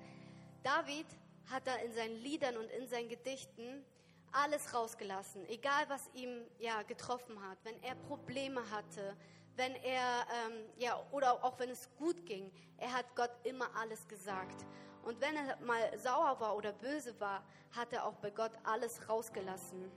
David 0.63 1.05
hat 1.51 1.67
da 1.67 1.75
in 1.75 1.93
seinen 1.93 2.15
Liedern 2.15 2.57
und 2.57 2.71
in 2.71 2.87
seinen 2.87 3.09
Gedichten 3.09 3.85
alles 4.31 4.73
rausgelassen, 4.73 5.45
egal 5.47 5.85
was 5.87 6.09
ihm 6.13 6.43
ja 6.59 6.83
getroffen 6.83 7.41
hat, 7.47 7.57
wenn 7.63 7.81
er 7.83 7.95
Probleme 7.95 8.61
hatte, 8.71 9.15
wenn 9.55 9.75
er 9.75 10.25
ähm, 10.45 10.53
ja 10.77 11.01
oder 11.11 11.43
auch 11.43 11.59
wenn 11.59 11.69
es 11.69 11.89
gut 11.97 12.25
ging, 12.25 12.51
er 12.77 12.93
hat 12.93 13.15
Gott 13.15 13.31
immer 13.43 13.69
alles 13.75 14.07
gesagt. 14.07 14.65
Und 15.03 15.19
wenn 15.19 15.35
er 15.35 15.57
mal 15.61 15.97
sauer 15.97 16.39
war 16.39 16.55
oder 16.55 16.71
böse 16.71 17.19
war, 17.19 17.43
hat 17.75 17.91
er 17.93 18.05
auch 18.05 18.15
bei 18.15 18.29
Gott 18.29 18.51
alles 18.63 19.09
rausgelassen. 19.09 19.91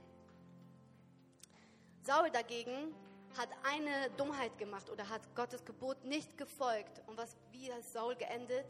Saul 2.01 2.29
dagegen 2.31 2.93
hat 3.37 3.49
eine 3.63 4.09
Dummheit 4.17 4.57
gemacht 4.57 4.89
oder 4.89 5.07
hat 5.09 5.21
Gottes 5.35 5.63
Gebot 5.65 6.03
nicht 6.03 6.37
gefolgt. 6.37 7.01
Und 7.07 7.17
was, 7.17 7.35
wie 7.51 7.71
hat 7.71 7.83
Saul 7.83 8.15
geendet? 8.15 8.65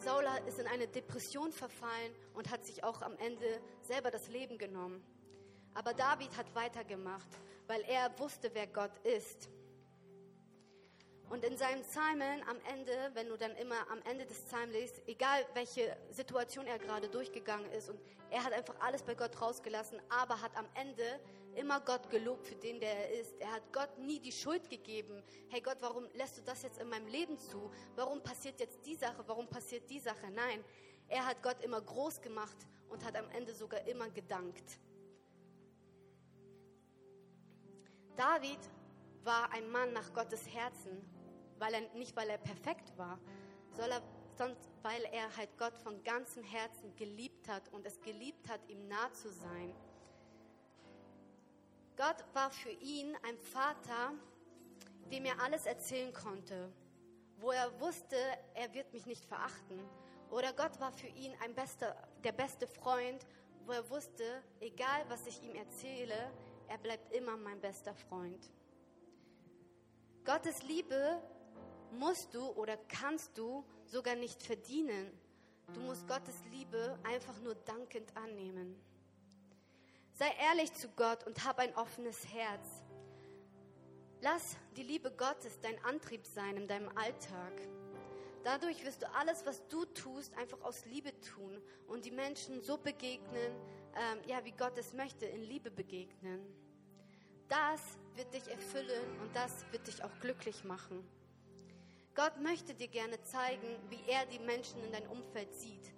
Saul 0.00 0.24
ist 0.46 0.58
in 0.58 0.66
eine 0.66 0.86
Depression 0.86 1.52
verfallen 1.52 2.14
und 2.34 2.50
hat 2.50 2.64
sich 2.64 2.84
auch 2.84 3.02
am 3.02 3.16
Ende 3.18 3.60
selber 3.82 4.10
das 4.10 4.28
Leben 4.28 4.56
genommen. 4.56 5.04
Aber 5.74 5.92
David 5.92 6.36
hat 6.36 6.54
weitergemacht, 6.54 7.28
weil 7.66 7.82
er 7.82 8.16
wusste, 8.18 8.50
wer 8.54 8.66
Gott 8.66 8.96
ist. 9.04 9.48
Und 11.28 11.44
in 11.44 11.58
seinem 11.58 11.82
Psalmen 11.82 12.42
am 12.48 12.56
Ende, 12.72 13.10
wenn 13.14 13.28
du 13.28 13.36
dann 13.36 13.54
immer 13.56 13.90
am 13.90 14.00
Ende 14.02 14.24
des 14.24 14.40
Psalms 14.44 14.72
liest, 14.72 15.02
egal 15.06 15.44
welche 15.52 15.94
Situation 16.10 16.66
er 16.66 16.78
gerade 16.78 17.08
durchgegangen 17.08 17.70
ist, 17.72 17.90
und 17.90 18.00
er 18.30 18.44
hat 18.44 18.52
einfach 18.52 18.76
alles 18.80 19.02
bei 19.02 19.14
Gott 19.14 19.38
rausgelassen, 19.40 20.00
aber 20.08 20.40
hat 20.40 20.56
am 20.56 20.66
Ende 20.74 21.20
immer 21.54 21.80
Gott 21.80 22.08
gelobt 22.10 22.46
für 22.46 22.54
den, 22.54 22.80
der 22.80 22.94
er 22.94 23.20
ist. 23.20 23.34
Er 23.40 23.52
hat 23.52 23.72
Gott 23.72 23.98
nie 23.98 24.20
die 24.20 24.32
Schuld 24.32 24.68
gegeben. 24.68 25.22
Hey 25.48 25.60
Gott, 25.60 25.78
warum 25.80 26.06
lässt 26.14 26.38
du 26.38 26.42
das 26.42 26.62
jetzt 26.62 26.80
in 26.80 26.88
meinem 26.88 27.06
Leben 27.06 27.38
zu? 27.38 27.70
Warum 27.96 28.22
passiert 28.22 28.60
jetzt 28.60 28.84
die 28.86 28.94
Sache? 28.94 29.22
Warum 29.26 29.48
passiert 29.48 29.88
die 29.90 30.00
Sache? 30.00 30.30
Nein, 30.30 30.64
er 31.08 31.26
hat 31.26 31.42
Gott 31.42 31.62
immer 31.62 31.80
groß 31.80 32.20
gemacht 32.20 32.56
und 32.88 33.04
hat 33.04 33.16
am 33.16 33.28
Ende 33.30 33.54
sogar 33.54 33.86
immer 33.86 34.08
gedankt. 34.10 34.78
David 38.16 38.58
war 39.22 39.52
ein 39.52 39.70
Mann 39.70 39.92
nach 39.92 40.12
Gottes 40.12 40.48
Herzen, 40.52 41.04
weil 41.58 41.74
er, 41.74 41.80
nicht 41.94 42.16
weil 42.16 42.28
er 42.28 42.38
perfekt 42.38 42.96
war, 42.96 43.18
sondern 43.72 44.02
weil 44.82 45.04
er 45.12 45.36
halt 45.36 45.56
Gott 45.58 45.76
von 45.78 46.02
ganzem 46.02 46.42
Herzen 46.42 46.94
geliebt 46.96 47.48
hat 47.48 47.68
und 47.72 47.86
es 47.86 48.00
geliebt 48.00 48.48
hat, 48.48 48.60
ihm 48.68 48.88
nah 48.88 49.12
zu 49.12 49.30
sein. 49.30 49.74
Gott 51.98 52.24
war 52.32 52.48
für 52.52 52.70
ihn 52.70 53.16
ein 53.24 53.36
Vater, 53.36 54.12
dem 55.10 55.24
er 55.24 55.42
alles 55.42 55.66
erzählen 55.66 56.12
konnte, 56.12 56.72
wo 57.38 57.50
er 57.50 57.80
wusste, 57.80 58.16
er 58.54 58.72
wird 58.72 58.92
mich 58.92 59.04
nicht 59.04 59.24
verachten. 59.24 59.82
Oder 60.30 60.52
Gott 60.52 60.78
war 60.78 60.92
für 60.92 61.08
ihn 61.08 61.32
ein 61.42 61.56
bester, 61.56 61.96
der 62.22 62.30
beste 62.30 62.68
Freund, 62.68 63.26
wo 63.66 63.72
er 63.72 63.90
wusste, 63.90 64.44
egal 64.60 65.06
was 65.08 65.26
ich 65.26 65.42
ihm 65.42 65.56
erzähle, 65.56 66.30
er 66.68 66.78
bleibt 66.78 67.12
immer 67.12 67.36
mein 67.36 67.60
bester 67.60 67.94
Freund. 67.94 68.48
Gottes 70.24 70.62
Liebe 70.62 71.20
musst 71.90 72.32
du 72.32 72.46
oder 72.50 72.76
kannst 72.76 73.36
du 73.36 73.64
sogar 73.86 74.14
nicht 74.14 74.40
verdienen. 74.40 75.18
Du 75.74 75.80
musst 75.80 76.06
Gottes 76.06 76.44
Liebe 76.52 76.96
einfach 77.02 77.40
nur 77.40 77.56
dankend 77.56 78.16
annehmen. 78.16 78.80
Sei 80.18 80.34
ehrlich 80.50 80.74
zu 80.74 80.88
Gott 80.88 81.24
und 81.28 81.44
hab 81.44 81.60
ein 81.60 81.72
offenes 81.76 82.26
Herz. 82.34 82.82
Lass 84.20 84.56
die 84.76 84.82
Liebe 84.82 85.12
Gottes 85.12 85.60
dein 85.60 85.78
Antrieb 85.84 86.26
sein 86.26 86.56
in 86.56 86.66
deinem 86.66 86.88
Alltag. 86.96 87.52
Dadurch 88.42 88.84
wirst 88.84 89.02
du 89.02 89.14
alles, 89.14 89.46
was 89.46 89.64
du 89.68 89.84
tust, 89.84 90.36
einfach 90.36 90.60
aus 90.62 90.84
Liebe 90.86 91.12
tun 91.20 91.62
und 91.86 92.04
die 92.04 92.10
Menschen 92.10 92.60
so 92.62 92.78
begegnen, 92.78 93.54
ähm, 93.94 94.18
ja, 94.26 94.44
wie 94.44 94.50
Gott 94.50 94.76
es 94.76 94.92
möchte, 94.92 95.24
in 95.24 95.44
Liebe 95.44 95.70
begegnen. 95.70 96.44
Das 97.46 97.80
wird 98.16 98.34
dich 98.34 98.48
erfüllen 98.48 99.20
und 99.20 99.36
das 99.36 99.70
wird 99.70 99.86
dich 99.86 100.02
auch 100.02 100.18
glücklich 100.18 100.64
machen. 100.64 101.08
Gott 102.16 102.40
möchte 102.40 102.74
dir 102.74 102.88
gerne 102.88 103.22
zeigen, 103.22 103.68
wie 103.88 104.00
er 104.08 104.26
die 104.26 104.40
Menschen 104.40 104.82
in 104.82 104.90
deinem 104.90 105.12
Umfeld 105.12 105.54
sieht. 105.54 105.92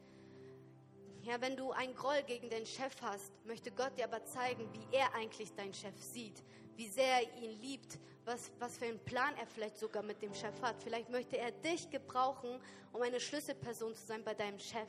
Ja, 1.22 1.38
wenn 1.40 1.54
du 1.54 1.70
einen 1.72 1.94
Groll 1.94 2.22
gegen 2.26 2.48
den 2.48 2.64
Chef 2.64 2.94
hast, 3.02 3.30
möchte 3.44 3.70
Gott 3.70 3.96
dir 3.98 4.04
aber 4.04 4.24
zeigen, 4.24 4.66
wie 4.72 4.96
er 4.96 5.14
eigentlich 5.14 5.52
deinen 5.54 5.74
Chef 5.74 5.94
sieht, 6.00 6.42
wie 6.76 6.88
sehr 6.88 7.20
er 7.22 7.42
ihn 7.42 7.60
liebt, 7.60 7.98
was, 8.24 8.50
was 8.58 8.78
für 8.78 8.86
einen 8.86 9.04
Plan 9.04 9.34
er 9.36 9.46
vielleicht 9.46 9.76
sogar 9.76 10.02
mit 10.02 10.22
dem 10.22 10.32
Chef 10.32 10.62
hat. 10.62 10.82
Vielleicht 10.82 11.10
möchte 11.10 11.36
er 11.36 11.52
dich 11.52 11.90
gebrauchen, 11.90 12.58
um 12.92 13.02
eine 13.02 13.20
Schlüsselperson 13.20 13.94
zu 13.94 14.06
sein 14.06 14.24
bei 14.24 14.32
deinem 14.32 14.58
Chef 14.58 14.88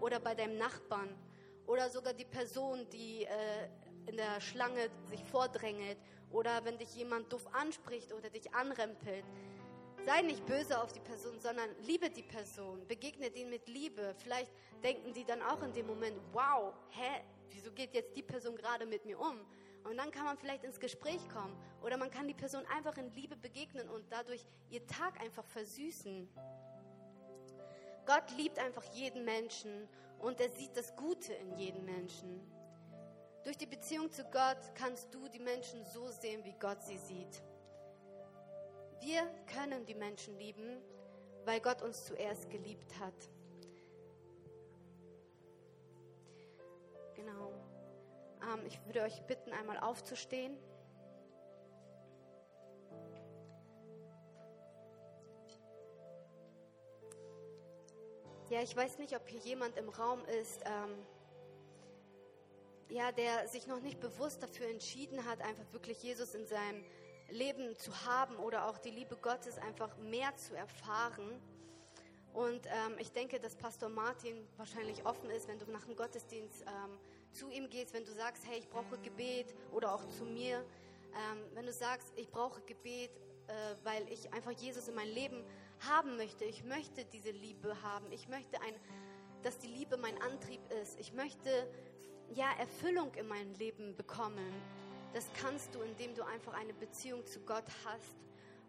oder 0.00 0.18
bei 0.18 0.34
deinem 0.34 0.56
Nachbarn 0.56 1.14
oder 1.66 1.90
sogar 1.90 2.14
die 2.14 2.24
Person, 2.24 2.88
die 2.90 3.24
äh, 3.24 3.68
in 4.06 4.16
der 4.16 4.40
Schlange 4.40 4.88
sich 5.10 5.22
vordrängelt 5.24 5.98
oder 6.30 6.64
wenn 6.64 6.78
dich 6.78 6.94
jemand 6.94 7.30
doof 7.30 7.46
anspricht 7.52 8.14
oder 8.14 8.30
dich 8.30 8.54
anrempelt. 8.54 9.24
Sei 10.06 10.22
nicht 10.22 10.46
böse 10.46 10.80
auf 10.80 10.92
die 10.92 11.00
Person, 11.00 11.40
sondern 11.40 11.68
liebe 11.82 12.08
die 12.08 12.22
Person. 12.22 12.86
Begegne 12.86 13.28
denen 13.28 13.50
mit 13.50 13.68
Liebe. 13.68 14.14
Vielleicht 14.18 14.52
denken 14.84 15.12
die 15.12 15.24
dann 15.24 15.42
auch 15.42 15.60
in 15.64 15.72
dem 15.72 15.88
Moment, 15.88 16.16
wow, 16.32 16.72
hä, 16.90 17.24
wieso 17.48 17.72
geht 17.72 17.92
jetzt 17.92 18.14
die 18.14 18.22
Person 18.22 18.54
gerade 18.54 18.86
mit 18.86 19.04
mir 19.04 19.18
um? 19.18 19.40
Und 19.82 19.96
dann 19.96 20.12
kann 20.12 20.24
man 20.24 20.38
vielleicht 20.38 20.62
ins 20.62 20.78
Gespräch 20.78 21.28
kommen. 21.28 21.60
Oder 21.82 21.96
man 21.96 22.08
kann 22.12 22.28
die 22.28 22.34
Person 22.34 22.64
einfach 22.66 22.96
in 22.98 23.12
Liebe 23.14 23.36
begegnen 23.36 23.88
und 23.88 24.04
dadurch 24.08 24.46
ihr 24.70 24.86
Tag 24.86 25.20
einfach 25.20 25.44
versüßen. 25.44 26.28
Gott 28.06 28.30
liebt 28.36 28.60
einfach 28.60 28.84
jeden 28.92 29.24
Menschen 29.24 29.88
und 30.20 30.40
er 30.40 30.50
sieht 30.50 30.76
das 30.76 30.94
Gute 30.94 31.32
in 31.32 31.50
jedem 31.56 31.84
Menschen. 31.84 32.48
Durch 33.42 33.56
die 33.56 33.66
Beziehung 33.66 34.12
zu 34.12 34.22
Gott 34.22 34.72
kannst 34.76 35.12
du 35.12 35.26
die 35.26 35.40
Menschen 35.40 35.84
so 35.84 36.08
sehen, 36.12 36.44
wie 36.44 36.54
Gott 36.60 36.80
sie 36.84 36.98
sieht. 36.98 37.42
Wir 39.06 39.24
können 39.54 39.86
die 39.86 39.94
Menschen 39.94 40.36
lieben, 40.36 40.82
weil 41.44 41.60
Gott 41.60 41.80
uns 41.80 42.06
zuerst 42.06 42.50
geliebt 42.50 42.92
hat. 42.98 43.14
Genau. 47.14 47.52
Ähm, 48.42 48.66
ich 48.66 48.84
würde 48.84 49.02
euch 49.02 49.22
bitten, 49.28 49.52
einmal 49.52 49.78
aufzustehen. 49.78 50.58
Ja, 58.50 58.60
ich 58.60 58.74
weiß 58.74 58.98
nicht, 58.98 59.14
ob 59.14 59.28
hier 59.28 59.38
jemand 59.38 59.76
im 59.76 59.88
Raum 59.88 60.24
ist, 60.24 60.62
ähm, 60.64 61.06
ja, 62.88 63.12
der 63.12 63.46
sich 63.46 63.68
noch 63.68 63.80
nicht 63.80 64.00
bewusst 64.00 64.42
dafür 64.42 64.66
entschieden 64.66 65.24
hat, 65.26 65.40
einfach 65.42 65.72
wirklich 65.72 66.02
Jesus 66.02 66.34
in 66.34 66.44
seinem 66.48 66.84
Leben 67.30 67.76
zu 67.76 68.06
haben 68.06 68.36
oder 68.36 68.68
auch 68.68 68.78
die 68.78 68.90
Liebe 68.90 69.16
Gottes 69.16 69.58
einfach 69.58 69.96
mehr 69.98 70.34
zu 70.36 70.54
erfahren. 70.54 71.40
Und 72.32 72.66
ähm, 72.66 72.96
ich 72.98 73.12
denke, 73.12 73.40
dass 73.40 73.56
Pastor 73.56 73.88
Martin 73.88 74.46
wahrscheinlich 74.56 75.04
offen 75.06 75.30
ist, 75.30 75.48
wenn 75.48 75.58
du 75.58 75.70
nach 75.70 75.84
dem 75.84 75.96
Gottesdienst 75.96 76.62
ähm, 76.62 76.98
zu 77.32 77.48
ihm 77.50 77.68
gehst, 77.70 77.94
wenn 77.94 78.04
du 78.04 78.12
sagst, 78.12 78.44
hey, 78.46 78.58
ich 78.58 78.68
brauche 78.68 78.98
Gebet 78.98 79.54
oder 79.72 79.94
auch 79.94 80.06
zu 80.08 80.24
mir, 80.24 80.58
ähm, 80.58 81.42
wenn 81.54 81.64
du 81.64 81.72
sagst, 81.72 82.12
ich 82.16 82.30
brauche 82.30 82.60
Gebet, 82.62 83.10
äh, 83.48 83.52
weil 83.84 84.06
ich 84.12 84.32
einfach 84.32 84.50
Jesus 84.50 84.88
in 84.88 84.94
mein 84.94 85.08
Leben 85.08 85.44
haben 85.88 86.16
möchte. 86.16 86.44
Ich 86.44 86.64
möchte 86.64 87.04
diese 87.04 87.30
Liebe 87.30 87.82
haben. 87.82 88.10
Ich 88.12 88.28
möchte, 88.28 88.60
ein, 88.60 88.74
dass 89.42 89.58
die 89.58 89.68
Liebe 89.68 89.96
mein 89.96 90.20
Antrieb 90.20 90.60
ist. 90.82 90.98
Ich 90.98 91.12
möchte 91.12 91.50
ja 92.34 92.46
Erfüllung 92.58 93.14
in 93.14 93.28
meinem 93.28 93.54
Leben 93.54 93.96
bekommen. 93.96 94.52
Das 95.16 95.30
kannst 95.40 95.74
du, 95.74 95.80
indem 95.80 96.14
du 96.14 96.26
einfach 96.26 96.52
eine 96.52 96.74
Beziehung 96.74 97.24
zu 97.24 97.40
Gott 97.40 97.64
hast 97.86 98.18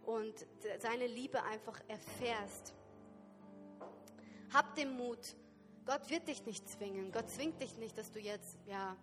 und 0.06 0.34
seine 0.80 1.06
Liebe 1.06 1.44
einfach 1.44 1.78
erfährst. 1.90 2.74
Hab 4.54 4.74
den 4.76 4.96
Mut. 4.96 5.36
Gott 5.86 6.10
wird 6.10 6.26
dich 6.30 6.46
nicht 6.46 6.70
zwingen. 6.70 7.12
Gott 7.12 7.30
zwingt 7.30 7.62
dich 7.62 7.76
nicht, 7.76 7.98
dass 7.98 8.12
du 8.12 8.20
jetzt 8.22 8.58
ja, 8.66 8.96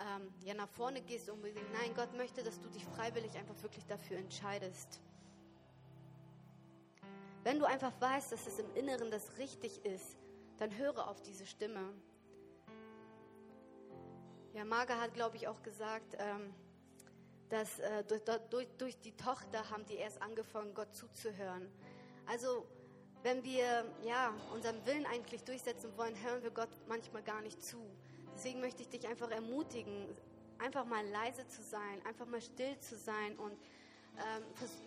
ähm, 0.00 0.34
ja 0.42 0.54
nach 0.54 0.68
vorne 0.70 1.00
gehst 1.00 1.30
unbedingt. 1.30 1.72
Nein, 1.72 1.94
Gott 1.94 2.12
möchte, 2.16 2.42
dass 2.42 2.60
du 2.60 2.68
dich 2.68 2.84
freiwillig 2.84 3.38
einfach 3.38 3.62
wirklich 3.62 3.86
dafür 3.86 4.18
entscheidest. 4.18 5.00
Wenn 7.44 7.60
du 7.60 7.64
einfach 7.64 7.92
weißt, 8.00 8.32
dass 8.32 8.44
es 8.48 8.58
im 8.58 8.74
Inneren 8.74 9.12
das 9.12 9.38
richtig 9.38 9.84
ist, 9.84 10.18
dann 10.56 10.76
höre 10.76 11.06
auf 11.06 11.22
diese 11.22 11.46
Stimme. 11.46 11.92
Ja, 14.52 14.64
Marga 14.64 15.00
hat, 15.00 15.14
glaube 15.14 15.36
ich, 15.36 15.46
auch 15.46 15.62
gesagt, 15.62 16.16
ähm, 16.18 16.52
dass 17.50 17.78
äh, 17.78 18.04
durch, 18.04 18.22
durch, 18.50 18.68
durch 18.78 19.00
die 19.00 19.16
Tochter 19.16 19.70
haben 19.70 19.84
die 19.86 19.96
erst 19.96 20.20
angefangen, 20.22 20.74
Gott 20.74 20.94
zuzuhören. 20.94 21.70
Also 22.26 22.66
wenn 23.22 23.42
wir 23.42 23.84
ja 24.04 24.34
unseren 24.52 24.84
Willen 24.86 25.06
eigentlich 25.06 25.42
durchsetzen 25.44 25.96
wollen, 25.96 26.14
hören 26.22 26.42
wir 26.42 26.50
Gott 26.50 26.68
manchmal 26.86 27.22
gar 27.22 27.40
nicht 27.40 27.62
zu. 27.62 27.78
Deswegen 28.34 28.60
möchte 28.60 28.82
ich 28.82 28.88
dich 28.88 29.08
einfach 29.08 29.30
ermutigen, 29.30 30.06
einfach 30.58 30.84
mal 30.84 31.06
leise 31.08 31.46
zu 31.48 31.62
sein, 31.62 32.04
einfach 32.06 32.26
mal 32.26 32.40
still 32.40 32.78
zu 32.78 32.96
sein 32.96 33.36
und 33.38 33.52
ähm, 33.52 34.42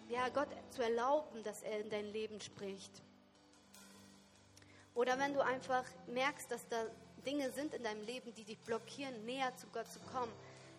ja, 0.09 0.29
Gott 0.29 0.49
zu 0.69 0.81
erlauben, 0.81 1.43
dass 1.43 1.63
er 1.63 1.79
in 1.79 1.89
dein 1.89 2.05
Leben 2.05 2.39
spricht. 2.39 3.01
Oder 4.93 5.17
wenn 5.19 5.33
du 5.33 5.41
einfach 5.41 5.85
merkst, 6.07 6.51
dass 6.51 6.67
da 6.67 6.85
Dinge 7.25 7.51
sind 7.51 7.73
in 7.73 7.83
deinem 7.83 8.01
Leben, 8.01 8.33
die 8.33 8.43
dich 8.43 8.59
blockieren, 8.59 9.25
näher 9.25 9.55
zu 9.55 9.67
Gott 9.67 9.87
zu 9.87 9.99
kommen, 9.99 10.31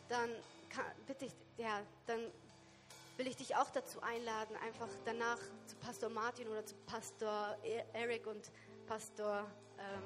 dann 0.09 0.31
kann, 0.69 0.85
bitte 1.07 1.27
ich, 1.27 1.33
ja, 1.59 1.81
dann 2.07 2.21
will 3.17 3.27
ich 3.27 3.37
dich 3.37 3.57
auch 3.57 3.71
dazu 3.71 4.01
einladen, 4.03 4.57
einfach 4.65 4.89
danach 5.05 5.39
zu 5.67 5.77
Pastor 5.77 6.09
Martin 6.09 6.49
oder 6.49 6.65
zu 6.65 6.75
Pastor 6.87 7.57
e- 7.63 7.83
Eric 7.93 8.27
und 8.27 8.51
Pastor 8.87 9.47
ähm, 9.79 10.03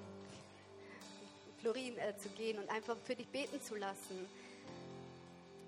Florin 1.59 1.97
äh, 1.99 2.17
zu 2.17 2.29
gehen 2.31 2.59
und 2.59 2.69
einfach 2.69 2.97
für 3.05 3.15
dich 3.15 3.29
beten 3.29 3.61
zu 3.61 3.77
lassen. 3.77 4.29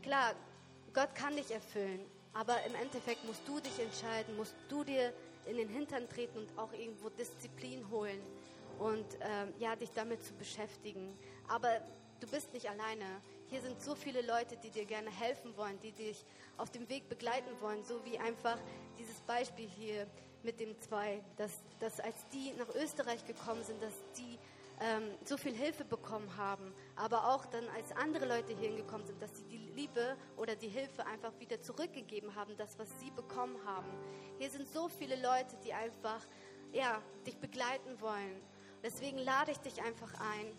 Klar, 0.03 0.35
Gott 0.93 1.15
kann 1.15 1.37
dich 1.37 1.51
erfüllen, 1.51 2.01
aber 2.33 2.63
im 2.65 2.75
Endeffekt 2.75 3.25
musst 3.25 3.47
du 3.47 3.61
dich 3.61 3.79
entscheiden, 3.79 4.37
musst 4.37 4.55
du 4.69 4.85
dir 4.85 5.13
in 5.47 5.57
den 5.57 5.69
Hintern 5.69 6.09
treten 6.09 6.39
und 6.39 6.59
auch 6.59 6.73
irgendwo 6.73 7.09
Disziplin 7.09 7.89
holen 7.91 8.21
und 8.79 9.07
ähm, 9.21 9.53
ja, 9.59 9.75
dich 9.77 9.91
damit 9.95 10.23
zu 10.25 10.35
beschäftigen. 10.35 11.19
Aber 11.49 11.81
du 12.21 12.27
bist 12.29 12.53
nicht 12.53 12.69
alleine. 12.69 13.05
Hier 13.51 13.63
sind 13.63 13.81
so 13.81 13.95
viele 13.95 14.21
Leute, 14.21 14.59
die 14.59 14.71
dir 14.71 14.85
gerne 14.85 15.11
helfen 15.11 15.57
wollen, 15.57 15.81
die 15.81 15.93
dich 15.93 16.25
auf 16.59 16.71
dem 16.71 16.89
Weg 16.91 17.09
begleiten 17.09 17.51
wollen, 17.61 17.83
so 17.83 18.05
wie 18.05 18.19
einfach 18.19 18.59
dieses 18.99 19.21
Beispiel 19.23 19.67
hier 19.67 20.07
mit 20.43 20.61
dem 20.61 20.79
zwei, 20.81 21.23
dass, 21.37 21.63
dass 21.81 21.99
als 21.99 22.29
die 22.33 22.53
nach 22.59 22.69
Österreich 22.75 23.25
gekommen 23.25 23.63
sind, 23.65 23.83
dass 23.83 23.95
die 24.19 24.39
ähm, 24.81 25.11
so 25.25 25.39
viel 25.39 25.55
Hilfe 25.55 25.85
bekommen 25.85 26.37
haben, 26.37 26.75
aber 26.95 27.35
auch 27.35 27.47
dann 27.47 27.67
als 27.71 27.91
andere 27.93 28.27
Leute 28.27 28.55
hier 28.55 28.69
hingekommen 28.69 29.07
sind, 29.07 29.21
dass 29.21 29.35
sie 29.37 29.45
die 29.45 29.57
Liebe 29.75 30.17
oder 30.37 30.55
die 30.55 30.69
Hilfe 30.69 31.07
einfach 31.07 31.33
wieder 31.41 31.61
zurückgegeben 31.63 32.35
haben, 32.35 32.55
das, 32.59 32.79
was 32.79 32.89
sie 33.01 33.11
bekommen 33.11 33.57
haben. 33.65 33.89
Hier 34.39 34.51
sind 34.51 34.69
so 34.69 34.89
viele 34.89 35.17
Leute, 35.17 35.57
die 35.65 35.73
einfach 35.73 36.25
ja, 36.73 37.01
dich 37.27 37.39
begleiten 37.39 37.99
wollen. 38.01 38.43
Deswegen 38.83 39.19
lade 39.19 39.51
ich 39.53 39.59
dich 39.59 39.83
einfach 39.83 40.13
ein, 40.21 40.57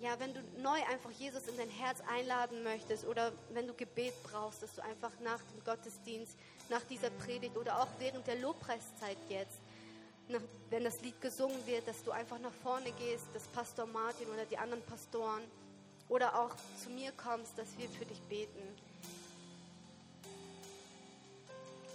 ja, 0.00 0.18
wenn 0.18 0.34
du 0.34 0.40
neu 0.60 0.82
einfach 0.90 1.10
Jesus 1.12 1.46
in 1.46 1.56
dein 1.56 1.70
Herz 1.70 2.00
einladen 2.08 2.62
möchtest 2.62 3.06
oder 3.06 3.32
wenn 3.50 3.66
du 3.66 3.74
Gebet 3.74 4.14
brauchst, 4.24 4.62
dass 4.62 4.74
du 4.74 4.82
einfach 4.82 5.12
nach 5.20 5.40
dem 5.52 5.64
Gottesdienst, 5.64 6.36
nach 6.68 6.82
dieser 6.82 7.10
Predigt 7.10 7.56
oder 7.56 7.80
auch 7.80 7.88
während 7.98 8.26
der 8.26 8.36
Lobpreiszeit 8.36 9.16
jetzt, 9.28 9.58
nach, 10.28 10.40
wenn 10.70 10.84
das 10.84 11.00
Lied 11.02 11.20
gesungen 11.20 11.66
wird, 11.66 11.86
dass 11.86 12.02
du 12.02 12.10
einfach 12.10 12.38
nach 12.38 12.52
vorne 12.62 12.90
gehst, 12.92 13.26
dass 13.34 13.46
Pastor 13.48 13.86
Martin 13.86 14.28
oder 14.28 14.44
die 14.46 14.58
anderen 14.58 14.82
Pastoren 14.84 15.42
oder 16.08 16.38
auch 16.38 16.54
zu 16.82 16.90
mir 16.90 17.12
kommst, 17.12 17.56
dass 17.56 17.76
wir 17.78 17.88
für 17.88 18.04
dich 18.04 18.20
beten. 18.22 18.62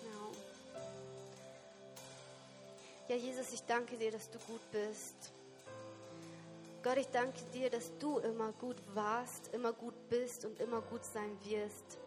Genau. 0.02 0.32
Ja, 3.08 3.16
Jesus, 3.16 3.52
ich 3.54 3.62
danke 3.64 3.98
dir, 3.98 4.12
dass 4.12 4.30
du 4.30 4.40
gut 4.40 4.62
bist. 4.72 5.32
Gott, 6.90 6.98
ich 6.98 7.10
danke 7.10 7.40
dir, 7.54 7.70
dass 7.70 7.96
du 8.00 8.18
immer 8.18 8.52
gut 8.54 8.78
warst, 8.96 9.54
immer 9.54 9.74
gut 9.74 9.94
bist 10.10 10.44
und 10.44 10.60
immer 10.60 10.82
gut 10.82 11.06
sein 11.06 11.38
wirst. 11.44 12.00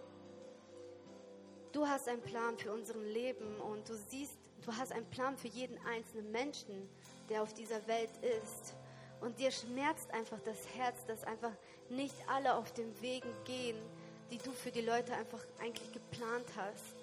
Du 1.71 1.87
hast 1.87 2.09
einen 2.09 2.21
Plan 2.21 2.59
für 2.59 2.73
unser 2.73 2.97
Leben 2.97 3.61
und 3.61 3.88
du 3.88 3.95
siehst, 3.95 4.37
du 4.66 4.77
hast 4.77 4.90
einen 4.90 5.09
Plan 5.09 5.37
für 5.37 5.47
jeden 5.47 5.79
einzelnen 5.87 6.33
Menschen, 6.33 6.88
der 7.29 7.45
auf 7.45 7.55
dieser 7.55 7.87
Welt 7.87 8.11
ist. 8.40 8.75
Und 9.21 9.38
dir 9.38 9.53
schmerzt 9.53 10.11
einfach 10.11 10.40
das 10.40 10.66
Herz, 10.75 11.07
dass 11.07 11.23
einfach 11.23 11.53
nicht 11.88 12.16
alle 12.27 12.57
auf 12.57 12.73
dem 12.73 13.01
Wegen 13.01 13.33
gehen, 13.45 13.79
die 14.33 14.38
du 14.38 14.51
für 14.51 14.73
die 14.73 14.81
Leute 14.81 15.14
einfach 15.14 15.45
eigentlich 15.61 15.92
geplant 15.92 16.49
hast. 16.57 16.97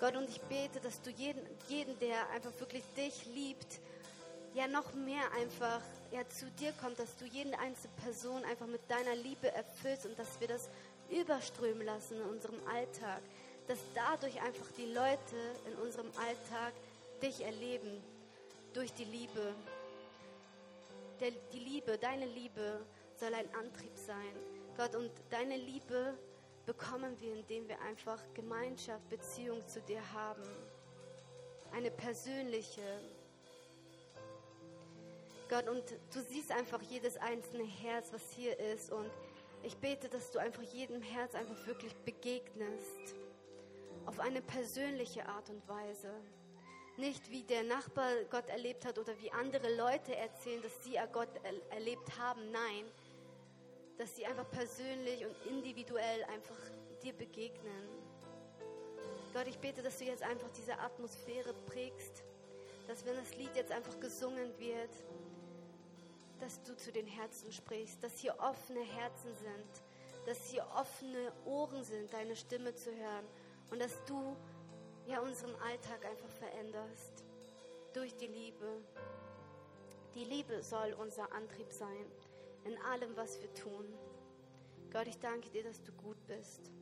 Gott, 0.00 0.16
und 0.16 0.28
ich 0.28 0.40
bete, 0.40 0.80
dass 0.80 1.00
du 1.02 1.10
jeden, 1.10 1.46
jeden 1.68 1.96
der 2.00 2.28
einfach 2.30 2.58
wirklich 2.58 2.82
dich 2.96 3.26
liebt, 3.26 3.80
ja 4.54 4.66
noch 4.66 4.92
mehr 4.94 5.30
einfach 5.38 5.82
ja, 6.12 6.28
zu 6.28 6.46
dir 6.60 6.72
kommt, 6.72 6.98
dass 6.98 7.16
du 7.16 7.24
jede 7.24 7.58
einzelne 7.58 7.94
Person 8.02 8.44
einfach 8.44 8.66
mit 8.66 8.82
deiner 8.90 9.16
Liebe 9.16 9.50
erfüllst 9.50 10.06
und 10.06 10.18
dass 10.18 10.38
wir 10.40 10.48
das 10.48 10.68
überströmen 11.10 11.86
lassen 11.86 12.20
in 12.20 12.28
unserem 12.28 12.66
Alltag. 12.68 13.22
Dass 13.66 13.78
dadurch 13.94 14.40
einfach 14.42 14.66
die 14.76 14.92
Leute 14.92 15.36
in 15.66 15.74
unserem 15.76 16.10
Alltag 16.18 16.74
dich 17.22 17.42
erleben 17.42 18.02
durch 18.74 18.92
die 18.92 19.04
Liebe. 19.04 19.54
Der, 21.20 21.30
die 21.52 21.60
Liebe, 21.60 21.96
deine 21.96 22.26
Liebe 22.26 22.84
soll 23.16 23.32
ein 23.34 23.54
Antrieb 23.54 23.96
sein. 23.96 24.34
Gott, 24.76 24.94
und 24.94 25.10
deine 25.30 25.56
Liebe 25.56 26.14
bekommen 26.66 27.18
wir, 27.20 27.34
indem 27.34 27.68
wir 27.68 27.80
einfach 27.82 28.18
Gemeinschaft, 28.34 29.08
Beziehung 29.08 29.66
zu 29.66 29.80
dir 29.80 30.00
haben. 30.12 30.42
Eine 31.72 31.90
persönliche, 31.90 33.00
Gott, 35.52 35.68
und 35.68 35.84
du 36.14 36.20
siehst 36.22 36.50
einfach 36.50 36.80
jedes 36.80 37.18
einzelne 37.18 37.64
Herz, 37.64 38.10
was 38.10 38.22
hier 38.30 38.58
ist. 38.58 38.90
Und 38.90 39.10
ich 39.62 39.76
bete, 39.76 40.08
dass 40.08 40.30
du 40.30 40.38
einfach 40.38 40.62
jedem 40.62 41.02
Herz 41.02 41.34
einfach 41.34 41.66
wirklich 41.66 41.94
begegnest. 42.06 43.14
Auf 44.06 44.18
eine 44.18 44.40
persönliche 44.40 45.26
Art 45.26 45.50
und 45.50 45.68
Weise. 45.68 46.10
Nicht 46.96 47.30
wie 47.30 47.42
der 47.42 47.64
Nachbar 47.64 48.14
Gott 48.30 48.48
erlebt 48.48 48.86
hat 48.86 48.98
oder 48.98 49.12
wie 49.20 49.30
andere 49.30 49.76
Leute 49.76 50.16
erzählen, 50.16 50.62
dass 50.62 50.84
sie 50.84 50.98
Gott 51.12 51.28
erlebt 51.68 52.18
haben. 52.18 52.50
Nein, 52.50 52.86
dass 53.98 54.16
sie 54.16 54.24
einfach 54.24 54.50
persönlich 54.50 55.26
und 55.26 55.36
individuell 55.50 56.24
einfach 56.32 56.56
dir 57.02 57.12
begegnen. 57.12 57.90
Gott, 59.34 59.48
ich 59.48 59.58
bete, 59.58 59.82
dass 59.82 59.98
du 59.98 60.06
jetzt 60.06 60.22
einfach 60.22 60.48
diese 60.56 60.78
Atmosphäre 60.78 61.52
prägst, 61.66 62.24
dass 62.88 63.04
wenn 63.04 63.16
das 63.16 63.36
Lied 63.36 63.54
jetzt 63.54 63.70
einfach 63.70 64.00
gesungen 64.00 64.58
wird, 64.58 64.90
dass 66.42 66.60
du 66.64 66.76
zu 66.76 66.90
den 66.90 67.06
Herzen 67.06 67.52
sprichst, 67.52 68.02
dass 68.02 68.18
hier 68.18 68.34
offene 68.40 68.82
Herzen 68.82 69.32
sind, 69.36 69.84
dass 70.26 70.50
hier 70.50 70.66
offene 70.74 71.32
Ohren 71.44 71.84
sind, 71.84 72.12
deine 72.12 72.34
Stimme 72.34 72.74
zu 72.74 72.90
hören 72.90 73.24
und 73.70 73.80
dass 73.80 74.04
du 74.06 74.36
ja 75.06 75.20
unseren 75.20 75.54
Alltag 75.56 76.04
einfach 76.04 76.30
veränderst 76.30 77.24
durch 77.92 78.16
die 78.16 78.26
Liebe. 78.26 78.82
Die 80.16 80.24
Liebe 80.24 80.64
soll 80.64 80.96
unser 80.98 81.32
Antrieb 81.32 81.72
sein 81.72 82.10
in 82.64 82.76
allem, 82.78 83.16
was 83.16 83.40
wir 83.40 83.54
tun. 83.54 83.86
Gott, 84.92 85.06
ich 85.06 85.20
danke 85.20 85.48
dir, 85.50 85.62
dass 85.62 85.80
du 85.84 85.92
gut 85.92 86.18
bist. 86.26 86.72